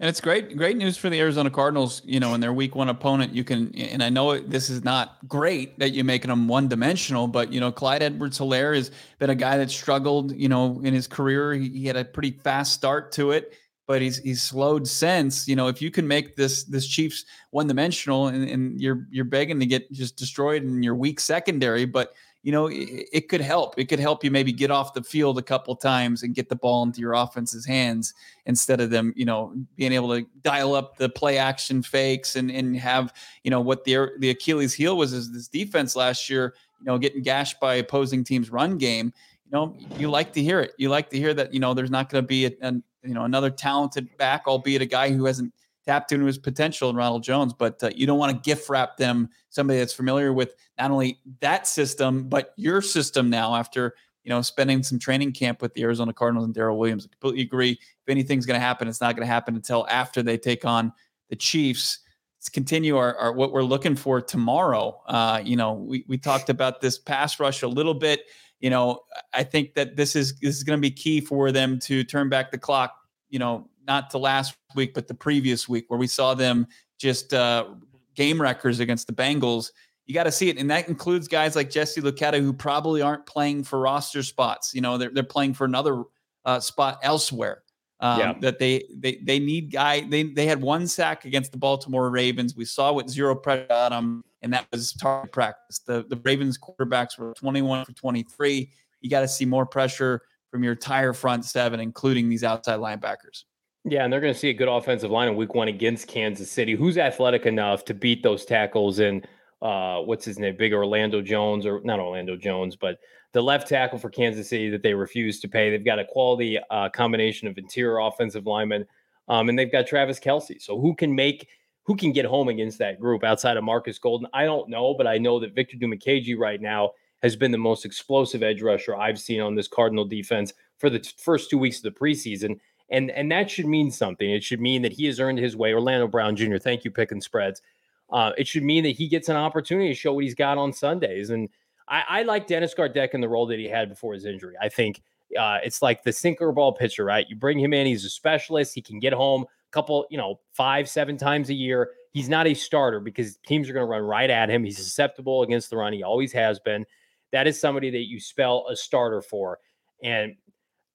[0.00, 2.02] And it's great, great news for the Arizona Cardinals.
[2.04, 3.72] You know, in their Week One opponent, you can.
[3.76, 7.60] And I know this is not great that you're making them one dimensional, but you
[7.60, 8.90] know, Clyde Edwards-Helaire has
[9.20, 10.32] been a guy that struggled.
[10.32, 13.54] You know, in his career, he, he had a pretty fast start to it
[13.86, 15.46] but he's he's slowed since.
[15.46, 19.24] You know, if you can make this this Chiefs one dimensional and, and you're you're
[19.24, 22.14] begging to get just destroyed in your weak secondary, but
[22.44, 23.74] you know, it, it, could help.
[23.78, 26.54] It could help you maybe get off the field a couple times and get the
[26.54, 28.12] ball into your offense's hands
[28.44, 32.50] instead of them, you know, being able to dial up the play action fakes and
[32.50, 33.14] and have,
[33.44, 36.98] you know, what the the Achilles heel was is this defense last year, you know,
[36.98, 39.10] getting gashed by opposing teams' run game.
[39.46, 40.74] You know, you like to hear it.
[40.76, 42.72] You like to hear that, you know, there's not going to be a, a
[43.04, 45.50] you know another talented back, albeit a guy who hasn't
[45.86, 47.52] tapped into his potential in Ronald Jones.
[47.52, 51.20] But uh, you don't want to gift wrap them somebody that's familiar with not only
[51.40, 55.82] that system but your system now after you know spending some training camp with the
[55.82, 57.06] Arizona Cardinals and Darrel Williams.
[57.06, 57.72] I completely agree.
[57.72, 60.92] If anything's going to happen, it's not going to happen until after they take on
[61.28, 62.00] the Chiefs.
[62.38, 65.00] Let's continue our, our what we're looking for tomorrow.
[65.06, 68.22] Uh, you know, we we talked about this pass rush a little bit
[68.64, 69.00] you know,
[69.34, 72.30] I think that this is this is going to be key for them to turn
[72.30, 72.96] back the clock.
[73.28, 76.66] You know, not to last week, but the previous week where we saw them
[76.98, 77.66] just uh,
[78.14, 79.70] game records against the Bengals.
[80.06, 83.26] You got to see it, and that includes guys like Jesse Luketa who probably aren't
[83.26, 84.74] playing for roster spots.
[84.74, 86.04] You know, they're they're playing for another
[86.44, 87.62] uh, spot elsewhere.
[88.00, 88.34] Um, yeah.
[88.40, 90.02] That they they they need guy.
[90.02, 92.54] They they had one sack against the Baltimore Ravens.
[92.54, 95.80] We saw what zero pressure on them and that was target practice.
[95.80, 98.70] The the Ravens quarterbacks were 21 for 23.
[99.00, 100.20] You got to see more pressure
[100.50, 103.44] from your entire front seven, including these outside linebackers.
[103.86, 106.50] Yeah, and they're going to see a good offensive line in Week One against Kansas
[106.50, 106.74] City.
[106.74, 109.26] Who's athletic enough to beat those tackles and
[109.60, 112.98] uh, what's his name, big Orlando Jones or not Orlando Jones, but
[113.32, 115.70] the left tackle for Kansas City that they refuse to pay.
[115.70, 118.86] They've got a quality uh, combination of interior offensive linemen,
[119.28, 120.60] um, and they've got Travis Kelce.
[120.60, 121.48] So who can make
[121.84, 124.26] who can get home against that group outside of Marcus Golden?
[124.32, 127.84] I don't know, but I know that Victor Dimukeje right now has been the most
[127.84, 131.78] explosive edge rusher I've seen on this Cardinal defense for the t- first two weeks
[131.78, 132.58] of the preseason.
[132.94, 134.30] And, and that should mean something.
[134.30, 135.74] It should mean that he has earned his way.
[135.74, 137.60] Orlando Brown Jr., thank you, picking spreads.
[138.08, 140.72] Uh, it should mean that he gets an opportunity to show what he's got on
[140.72, 141.30] Sundays.
[141.30, 141.48] And
[141.88, 144.54] I, I like Dennis Gardeck in the role that he had before his injury.
[144.62, 145.02] I think
[145.36, 147.26] uh, it's like the sinker ball pitcher, right?
[147.28, 148.74] You bring him in, he's a specialist.
[148.74, 151.90] He can get home a couple, you know, five, seven times a year.
[152.12, 154.62] He's not a starter because teams are going to run right at him.
[154.62, 155.92] He's susceptible against the run.
[155.92, 156.86] He always has been.
[157.32, 159.58] That is somebody that you spell a starter for.
[160.04, 160.36] And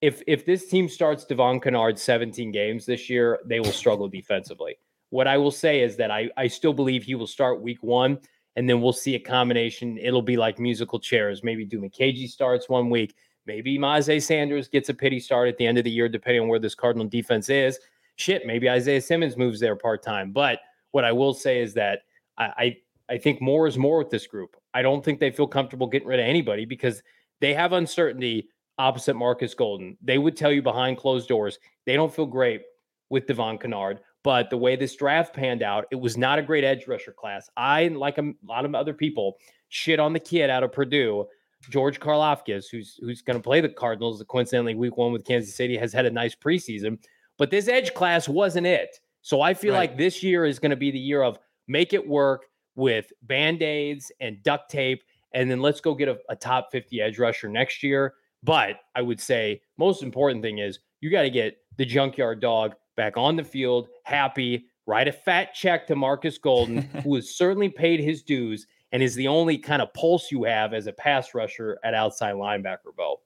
[0.02, 4.78] if if this team starts Devon Kennard 17 games this year, they will struggle defensively.
[5.10, 8.20] What I will say is that I, I still believe he will start week one,
[8.56, 9.98] and then we'll see a combination.
[9.98, 11.44] It'll be like musical chairs.
[11.44, 13.16] Maybe Dimukeje starts one week.
[13.46, 16.48] Maybe Myjai Sanders gets a pity start at the end of the year, depending on
[16.48, 17.80] where this Cardinal defense is.
[18.16, 20.32] Shit, maybe Isaiah Simmons moves there part time.
[20.32, 20.60] But
[20.92, 22.02] what I will say is that
[22.38, 22.78] I, I
[23.10, 24.56] I think more is more with this group.
[24.74, 27.02] I don't think they feel comfortable getting rid of anybody because
[27.42, 29.98] they have uncertainty opposite Marcus Golden.
[30.02, 32.64] They would tell you behind closed doors they don't feel great
[33.10, 34.00] with Devon Kennard.
[34.24, 37.50] But the way this draft panned out, it was not a great edge rusher class.
[37.56, 39.38] I, like a lot of other people,
[39.70, 41.26] shit on the kid out of Purdue,
[41.70, 44.24] George Karlaftis, who's who's going to play the Cardinals.
[44.28, 46.98] Coincidentally, Week One with Kansas City has had a nice preseason,
[47.38, 49.00] but this edge class wasn't it.
[49.22, 49.90] So I feel right.
[49.90, 53.62] like this year is going to be the year of make it work with band
[53.62, 55.04] aids and duct tape,
[55.34, 58.14] and then let's go get a, a top 50 edge rusher next year.
[58.44, 62.76] But I would say most important thing is you got to get the junkyard dog
[62.96, 67.70] back on the field, happy, write a fat check to Marcus Golden, who has certainly
[67.70, 71.34] paid his dues and is the only kind of pulse you have as a pass
[71.34, 73.22] rusher at outside linebacker, Bo.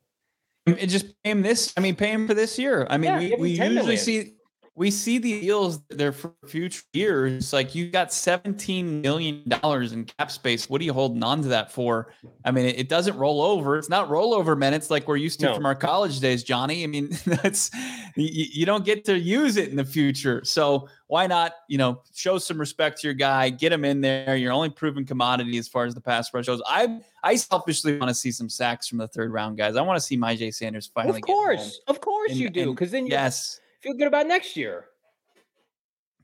[0.66, 1.74] And just pay him this.
[1.76, 2.88] I mean, pay him for this year.
[2.90, 3.98] I mean, yeah, we, we usually million.
[3.98, 4.34] see
[4.76, 7.54] we see the deals they're for future years.
[7.54, 10.68] Like you got $17 million in cap space.
[10.68, 12.12] What are you holding on to that for?
[12.44, 13.78] I mean, it, it doesn't roll over.
[13.78, 15.56] It's not rollover minutes like we're used to no.
[15.56, 16.84] from our college days, Johnny.
[16.84, 17.70] I mean, that's
[18.16, 20.42] you, you, don't get to use it in the future.
[20.44, 24.36] So why not, you know, show some respect to your guy, get him in there.
[24.36, 26.64] You're only proven commodity as far as the pass rush goes.
[26.68, 29.76] I I selfishly want to see some sacks from the third round guys.
[29.76, 31.20] I want to see Myjai Sanders finally.
[31.20, 32.72] Of course, of course and, you do.
[32.72, 34.86] Because then yes feel good about next year.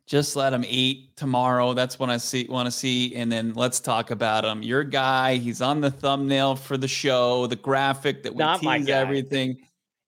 [0.08, 1.74] Just let him eat tomorrow.
[1.74, 3.14] That's what I see want to see.
[3.16, 4.64] And then let's talk about him.
[4.64, 8.90] Your guy, he's on the thumbnail for the show, the graphic that we Not tease
[8.90, 9.60] everything.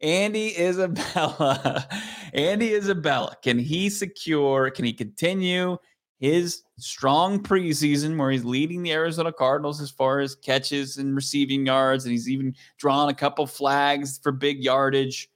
[0.02, 1.88] Andy Isabella.
[2.34, 3.38] Andy Isabella.
[3.43, 4.72] Can he secure?
[4.72, 5.78] Can he continue
[6.20, 11.66] his strong preseason where he's leading the Arizona Cardinals as far as catches and receiving
[11.66, 15.30] yards, and he's even drawn a couple flags for big yardage?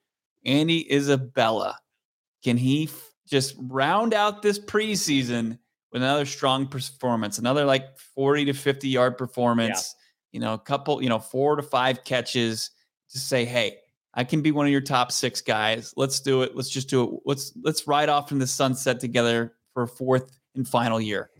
[0.43, 1.77] Andy Isabella.
[2.45, 5.57] Can he f- just round out this preseason
[5.91, 10.33] with another strong performance, another like 40 to 50 yard performance, yeah.
[10.33, 12.69] you know, a couple, you know, four to five catches
[13.09, 13.79] to say, hey,
[14.13, 15.91] I can be one of your top six guys.
[15.97, 16.55] Let's do it.
[16.55, 17.19] Let's just do it.
[17.25, 21.31] Let's let's ride off in the sunset together for a fourth and final year.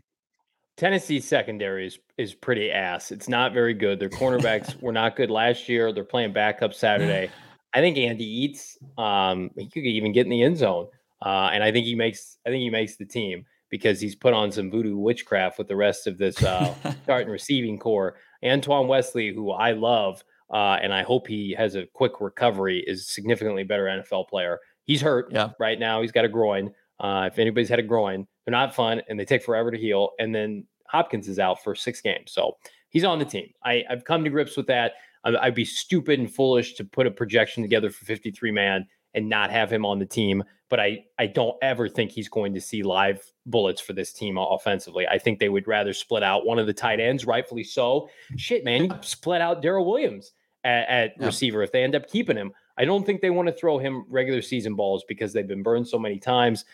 [0.75, 3.11] Tennessee secondary is, is pretty ass.
[3.11, 3.99] It's not very good.
[3.99, 5.93] Their cornerbacks were not good last year.
[5.93, 7.29] They're playing backup Saturday.
[7.75, 8.77] I think Andy eats.
[8.97, 10.87] Um, he could even get in the end zone,
[11.23, 12.37] uh, and I think he makes.
[12.45, 15.75] I think he makes the team because he's put on some voodoo witchcraft with the
[15.75, 18.15] rest of this uh, starting receiving corps.
[18.43, 23.07] Antoine Wesley, who I love, uh, and I hope he has a quick recovery, is
[23.07, 24.59] significantly better NFL player.
[24.83, 25.49] He's hurt yeah.
[25.59, 26.01] right now.
[26.01, 26.71] He's got a groin.
[26.99, 30.11] Uh, if anybody's had a groin, they're not fun and they take forever to heal.
[30.19, 32.55] And then Hopkins is out for six games, so
[32.89, 33.49] he's on the team.
[33.63, 34.93] I, I've come to grips with that.
[35.25, 38.85] I'd be stupid and foolish to put a projection together for 53 man
[39.15, 40.43] and not have him on the team.
[40.69, 44.37] But I, I don't ever think he's going to see live bullets for this team
[44.37, 45.07] offensively.
[45.07, 48.09] I think they would rather split out one of the tight ends, rightfully so.
[48.35, 50.31] Shit, man, you split out Darrel Williams
[50.63, 51.25] at, at yeah.
[51.27, 52.51] receiver if they end up keeping him.
[52.77, 55.87] I don't think they want to throw him regular season balls because they've been burned
[55.87, 56.65] so many times.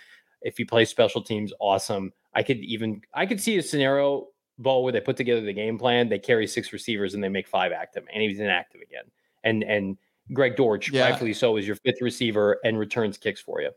[0.42, 2.14] If he plays special teams, awesome.
[2.34, 4.28] I could even I could see a scenario
[4.58, 7.48] ball where they put together the game plan, they carry six receivers and they make
[7.48, 9.04] five active, and he's inactive again.
[9.44, 9.98] And and
[10.34, 11.10] Greg Dortch, yeah.
[11.10, 13.72] rightfully so, is your fifth receiver and returns kicks for you.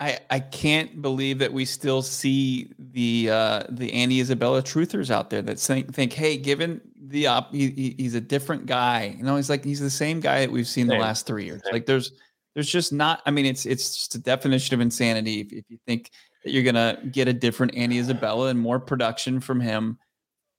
[0.00, 5.30] I I can't believe that we still see the uh, the Andy Isabella truthers out
[5.30, 9.14] there that think think, hey, given the op, he, he's a different guy.
[9.16, 10.98] You know, he's like he's the same guy that we've seen same.
[10.98, 11.62] the last three years.
[11.64, 11.74] Same.
[11.74, 12.12] Like there's
[12.54, 13.22] there's just not.
[13.26, 16.10] I mean, it's it's just a definition of insanity if, if you think
[16.44, 19.98] that you're gonna get a different Andy Isabella and more production from him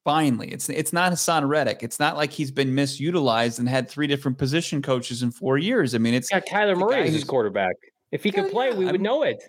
[0.03, 1.83] Finally, it's it's not Haason Reddick.
[1.83, 5.93] It's not like he's been misutilized and had three different position coaches in four years.
[5.93, 7.75] I mean, it's got Kyler Murray as his quarterback.
[8.11, 9.43] If he could play, yeah, we would I know it.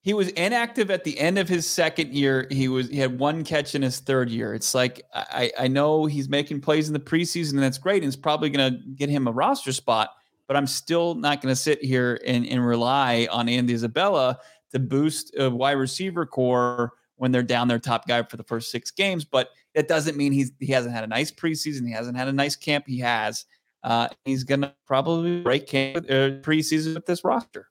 [0.00, 2.48] He was inactive at the end of his second year.
[2.50, 4.52] He was he had one catch in his third year.
[4.52, 8.02] It's like I I know he's making plays in the preseason and that's great.
[8.02, 10.10] And it's probably going to get him a roster spot.
[10.48, 14.38] But I'm still not going to sit here and, and rely on Andy Isabella
[14.72, 18.70] to boost a wide receiver corps when they're down their top guy for the first
[18.70, 19.24] six games.
[19.24, 21.86] But that doesn't mean he's he hasn't had a nice preseason.
[21.86, 22.84] He hasn't had a nice camp.
[22.86, 23.44] He has.
[23.84, 27.68] Uh, he's gonna probably break camp uh, preseason with this roster.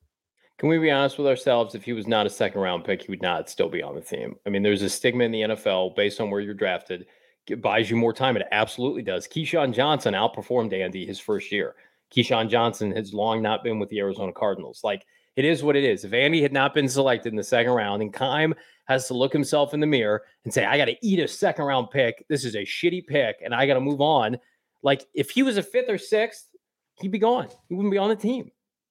[0.57, 1.75] Can we be honest with ourselves?
[1.75, 4.01] If he was not a second round pick, he would not still be on the
[4.01, 4.35] team.
[4.45, 7.05] I mean, there's a stigma in the NFL based on where you're drafted.
[7.47, 8.35] It buys you more time.
[8.35, 9.27] It absolutely does.
[9.27, 11.75] KeeSean Johnson outperformed Andy his first year.
[12.13, 14.81] KeeSean Johnson has long not been with the Arizona Cardinals.
[14.83, 15.05] Like
[15.37, 16.03] it is what it is.
[16.03, 18.55] If Andy had not been selected in the second round, and Keim
[18.87, 21.65] has to look himself in the mirror and say, I got to eat a second
[21.65, 22.25] round pick.
[22.27, 24.37] This is a shitty pick, and I got to move on.
[24.81, 26.47] Like if he was a fifth or sixth,
[26.99, 27.49] he'd be gone.
[27.69, 28.49] He wouldn't be on the team,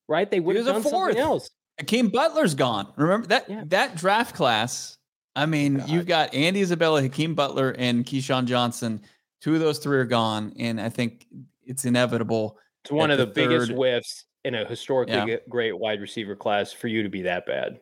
[0.09, 0.31] right?
[0.31, 1.51] They would have done something else.
[1.79, 2.93] Hakeem Butler's gone.
[2.97, 3.65] Remember that yeah.
[3.67, 4.99] that draft class.
[5.35, 5.89] I mean, God.
[5.91, 9.03] you've got Andy Isabella, Hakeem Butler, and KeeSean Johnson.
[9.43, 11.27] Two of those three are gone, and I think
[11.65, 12.57] it's inevitable.
[12.85, 15.39] It's one of the, the biggest whiffs in a historically yeah.
[15.49, 17.81] great wide receiver class for you to be that bad.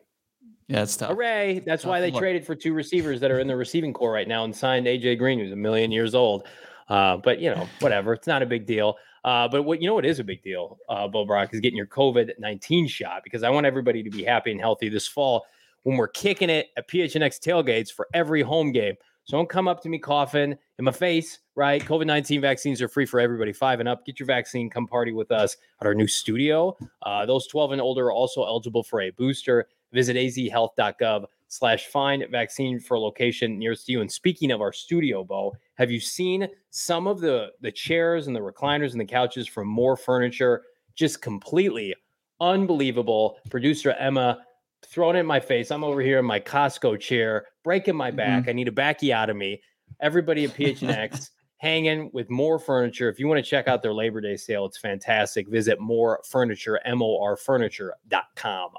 [0.67, 1.11] Yeah, it's tough.
[1.11, 1.59] Hooray!
[1.59, 4.27] That's tough why they traded for two receivers that are in the receiving corps right
[4.27, 6.47] now and signed AJ Green, who's a million years old.
[6.89, 8.13] Uh, but you know, whatever.
[8.13, 8.97] It's not a big deal.
[9.23, 11.77] Uh, but what you know, what is a big deal, uh, Bo Brock, is getting
[11.77, 15.45] your COVID nineteen shot because I want everybody to be happy and healthy this fall
[15.83, 18.95] when we're kicking it at PHNX tailgates for every home game.
[19.25, 21.83] So don't come up to me coughing in my face, right?
[21.83, 24.05] COVID 19 vaccines are free for everybody, five and up.
[24.05, 26.77] Get your vaccine, come party with us at our new studio.
[27.01, 29.67] Uh, those 12 and older are also eligible for a booster.
[29.91, 34.01] Visit azhealth.gov slash find vaccine for a location nearest to you.
[34.01, 38.35] And speaking of our studio, Bo, have you seen some of the the chairs and
[38.35, 40.63] the recliners and the couches from Mor Furniture?
[40.93, 41.95] Just completely
[42.39, 43.37] unbelievable.
[43.49, 44.39] Producer Emma
[44.85, 45.71] thrown in my face.
[45.71, 48.43] I'm over here in my Costco chair, breaking my back.
[48.43, 48.49] Mm-hmm.
[48.49, 49.59] I need a backiotomy.
[49.99, 53.09] Everybody at PHNX hanging with Mor Furniture.
[53.09, 55.49] If you want to check out their Labor Day sale, it's fantastic.
[55.49, 58.69] Visit Mor Furniture, M-O-R furniture.com.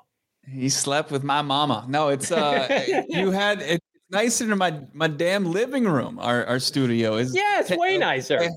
[0.49, 1.85] He slept with my mama.
[1.89, 6.21] No, it's uh you had it's nicer than my my damn living room.
[6.21, 8.49] Our our studio is yeah, it's ten, way nicer.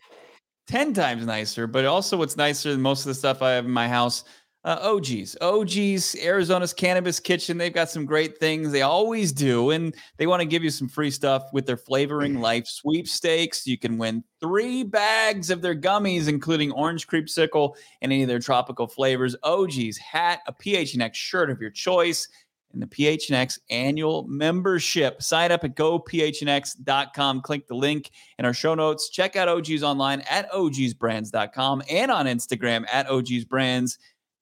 [0.68, 3.72] Ten times nicer, but also what's nicer than most of the stuff I have in
[3.72, 4.24] my house
[4.70, 7.58] uh, OG's, OG's, Arizona's Cannabis Kitchen.
[7.58, 8.72] They've got some great things.
[8.72, 9.72] They always do.
[9.72, 13.66] And they want to give you some free stuff with their Flavoring Life sweepstakes.
[13.66, 18.38] You can win three bags of their gummies, including orange creamsicle and any of their
[18.38, 19.36] tropical flavors.
[19.42, 22.28] OG's hat, a PHNX shirt of your choice,
[22.72, 25.24] and the PHNX annual membership.
[25.24, 27.42] Sign up at gophnx.com.
[27.42, 29.10] Click the link in our show notes.
[29.10, 33.98] Check out OG's online at ogsbrands.com and on Instagram at ogsbrands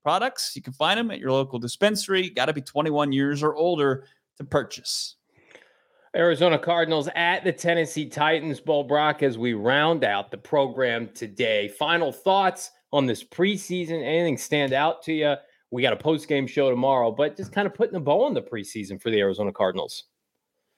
[0.08, 0.55] products.
[0.55, 2.30] You can find them at your local dispensary.
[2.30, 4.05] Got to be 21 years or older
[4.38, 5.16] to purchase.
[6.16, 8.62] Arizona Cardinals at the Tennessee Titans.
[8.62, 11.68] Bo Brock as we round out the program today.
[11.68, 14.01] Final thoughts on this preseason?
[14.01, 15.36] Anything stand out to you?
[15.72, 18.34] We got a post game show tomorrow, but just kind of putting a bow on
[18.34, 20.05] the preseason for the Arizona Cardinals.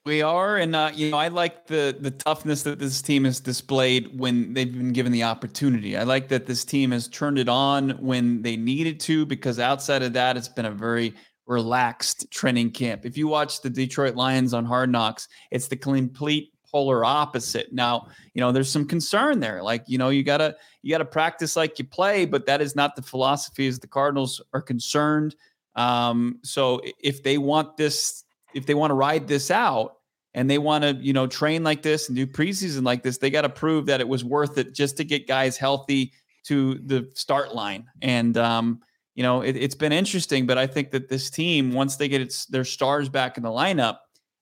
[0.06, 3.39] We are, and uh, you know, I like the the toughness that this team has
[3.41, 5.97] displayed when they've been given the opportunity.
[5.97, 10.02] I like that this team has turned it on when they needed to, because outside
[10.02, 11.14] of that, it's been a very
[11.47, 13.06] relaxed training camp.
[13.06, 17.74] If you watch the Detroit Lions on Hard Knocks, it's the complete polar opposite.
[17.74, 19.62] Now, you know, there's some concern there.
[19.62, 22.95] Like, you know, you gotta you gotta practice like you play, but that is not
[22.95, 25.36] the philosophy as the Cardinals are concerned.
[25.76, 28.24] Um, so if they want this
[28.54, 29.97] if they want to ride this out
[30.34, 33.30] and they want to, you know, train like this and do preseason like this, they
[33.30, 37.10] got to prove that it was worth it just to get guys healthy to the
[37.14, 37.86] start line.
[38.02, 38.82] And um,
[39.16, 42.22] you know, it, has been interesting, but I think that this team, once they get
[42.22, 43.97] its, their stars back in the lineup,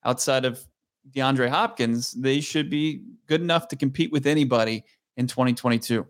[0.05, 0.63] outside of
[1.11, 4.83] DeAndre Hopkins, they should be good enough to compete with anybody
[5.15, 6.05] in 2022.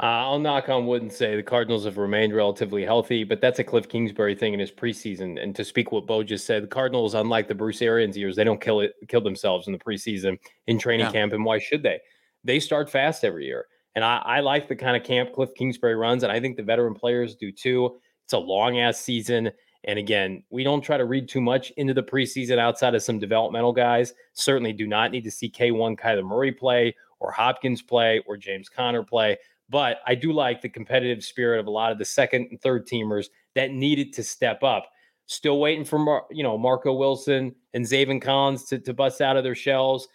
[0.00, 3.58] Uh, I'll knock on wood and say the Cardinals have remained relatively healthy, but that's
[3.58, 5.42] a Cliff Kingsbury thing in his preseason.
[5.42, 8.44] And to speak what Bo just said, the Cardinals, unlike the Bruce Arians years, they
[8.44, 10.38] don't kill it, kill themselves in the preseason
[10.68, 11.12] in training yeah.
[11.12, 11.32] camp.
[11.32, 11.98] And why should they?
[12.44, 13.66] They start fast every year.
[13.96, 16.62] And I, I like the kind of camp Cliff Kingsbury runs, and I think the
[16.62, 17.98] veteran players do too.
[18.22, 19.50] It's a long ass season.
[19.82, 23.18] And again, we don't try to read too much into the preseason outside of some
[23.18, 24.14] developmental guys.
[24.34, 28.68] Certainly do not need to see K1 Kyler Murray play or Hopkins play or James
[28.68, 29.36] Conner play.
[29.70, 32.86] But I do like the competitive spirit of a lot of the second and third
[32.86, 34.90] teamers that needed to step up.
[35.26, 39.36] Still waiting for Mar- you know Marco Wilson and Zaven Collins to, to bust out
[39.36, 40.08] of their shells.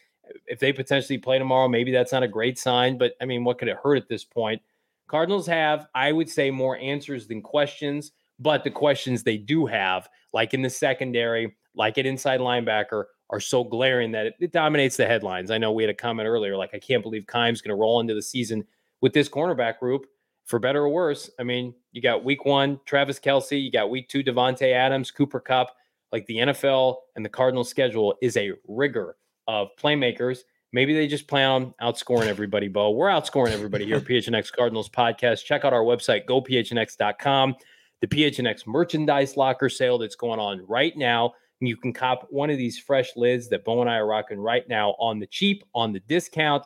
[0.47, 3.59] If they potentially play tomorrow, maybe that's not a great sign, but I mean, what
[3.59, 4.61] could it hurt at this point?
[5.07, 10.09] Cardinals have, I would say, more answers than questions, but the questions they do have,
[10.33, 14.97] like in the secondary, like an inside linebacker, are so glaring that it, it dominates
[14.97, 15.51] the headlines.
[15.51, 17.99] I know we had a comment earlier, like, I can't believe Keim's going to roll
[17.99, 18.65] into the season
[19.03, 20.05] with this cornerback group
[20.45, 21.29] for better or worse.
[21.37, 25.41] I mean, you got week one, Travis Kelce, you got week two, Davante Adams, Cooper
[25.41, 25.75] Kupp.
[26.13, 30.39] Like the NFL and the Cardinals schedule is a rigor of playmakers.
[30.71, 32.91] Maybe they just plan on outscoring everybody, Bo.
[32.91, 35.43] We're outscoring everybody here at PHNX Cardinals podcast.
[35.43, 37.55] Check out our website, gophnx.com.
[37.99, 41.33] The PHNX merchandise locker sale that's going on right now.
[41.59, 44.39] And you can cop one of these fresh lids that Bo and I are rocking
[44.39, 46.63] right now on the cheap, on the discount.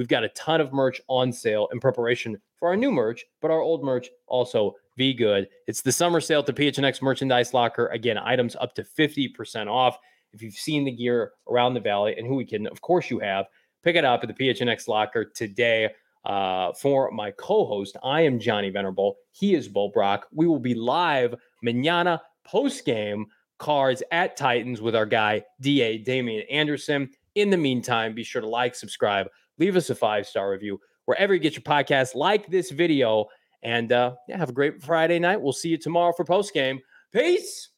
[0.00, 3.50] We've got a ton of merch on sale in preparation for our new merch, but
[3.50, 5.46] our old merch also be good.
[5.66, 7.88] It's the summer sale to PHNX merchandise locker.
[7.88, 9.98] Again, items up to 50% off.
[10.32, 13.18] If you've seen the gear around the valley, and who we can, of course, you
[13.18, 13.44] have,
[13.84, 15.90] pick it up at the PHNX locker today.
[16.24, 19.16] Uh, for my co-host, I am Johnny Venerable.
[19.32, 20.28] He is Bo Brock.
[20.32, 23.26] We will be live manana post game
[23.58, 27.10] cards at Titans with our guy Da Damian Anderson.
[27.34, 29.28] In the meantime, be sure to like, subscribe,
[29.60, 32.14] leave us a five star review wherever you get your podcast.
[32.14, 33.26] Like this video,
[33.62, 35.40] and uh, yeah, have a great Friday night.
[35.40, 36.80] We'll see you tomorrow for post game.
[37.12, 37.69] Peace.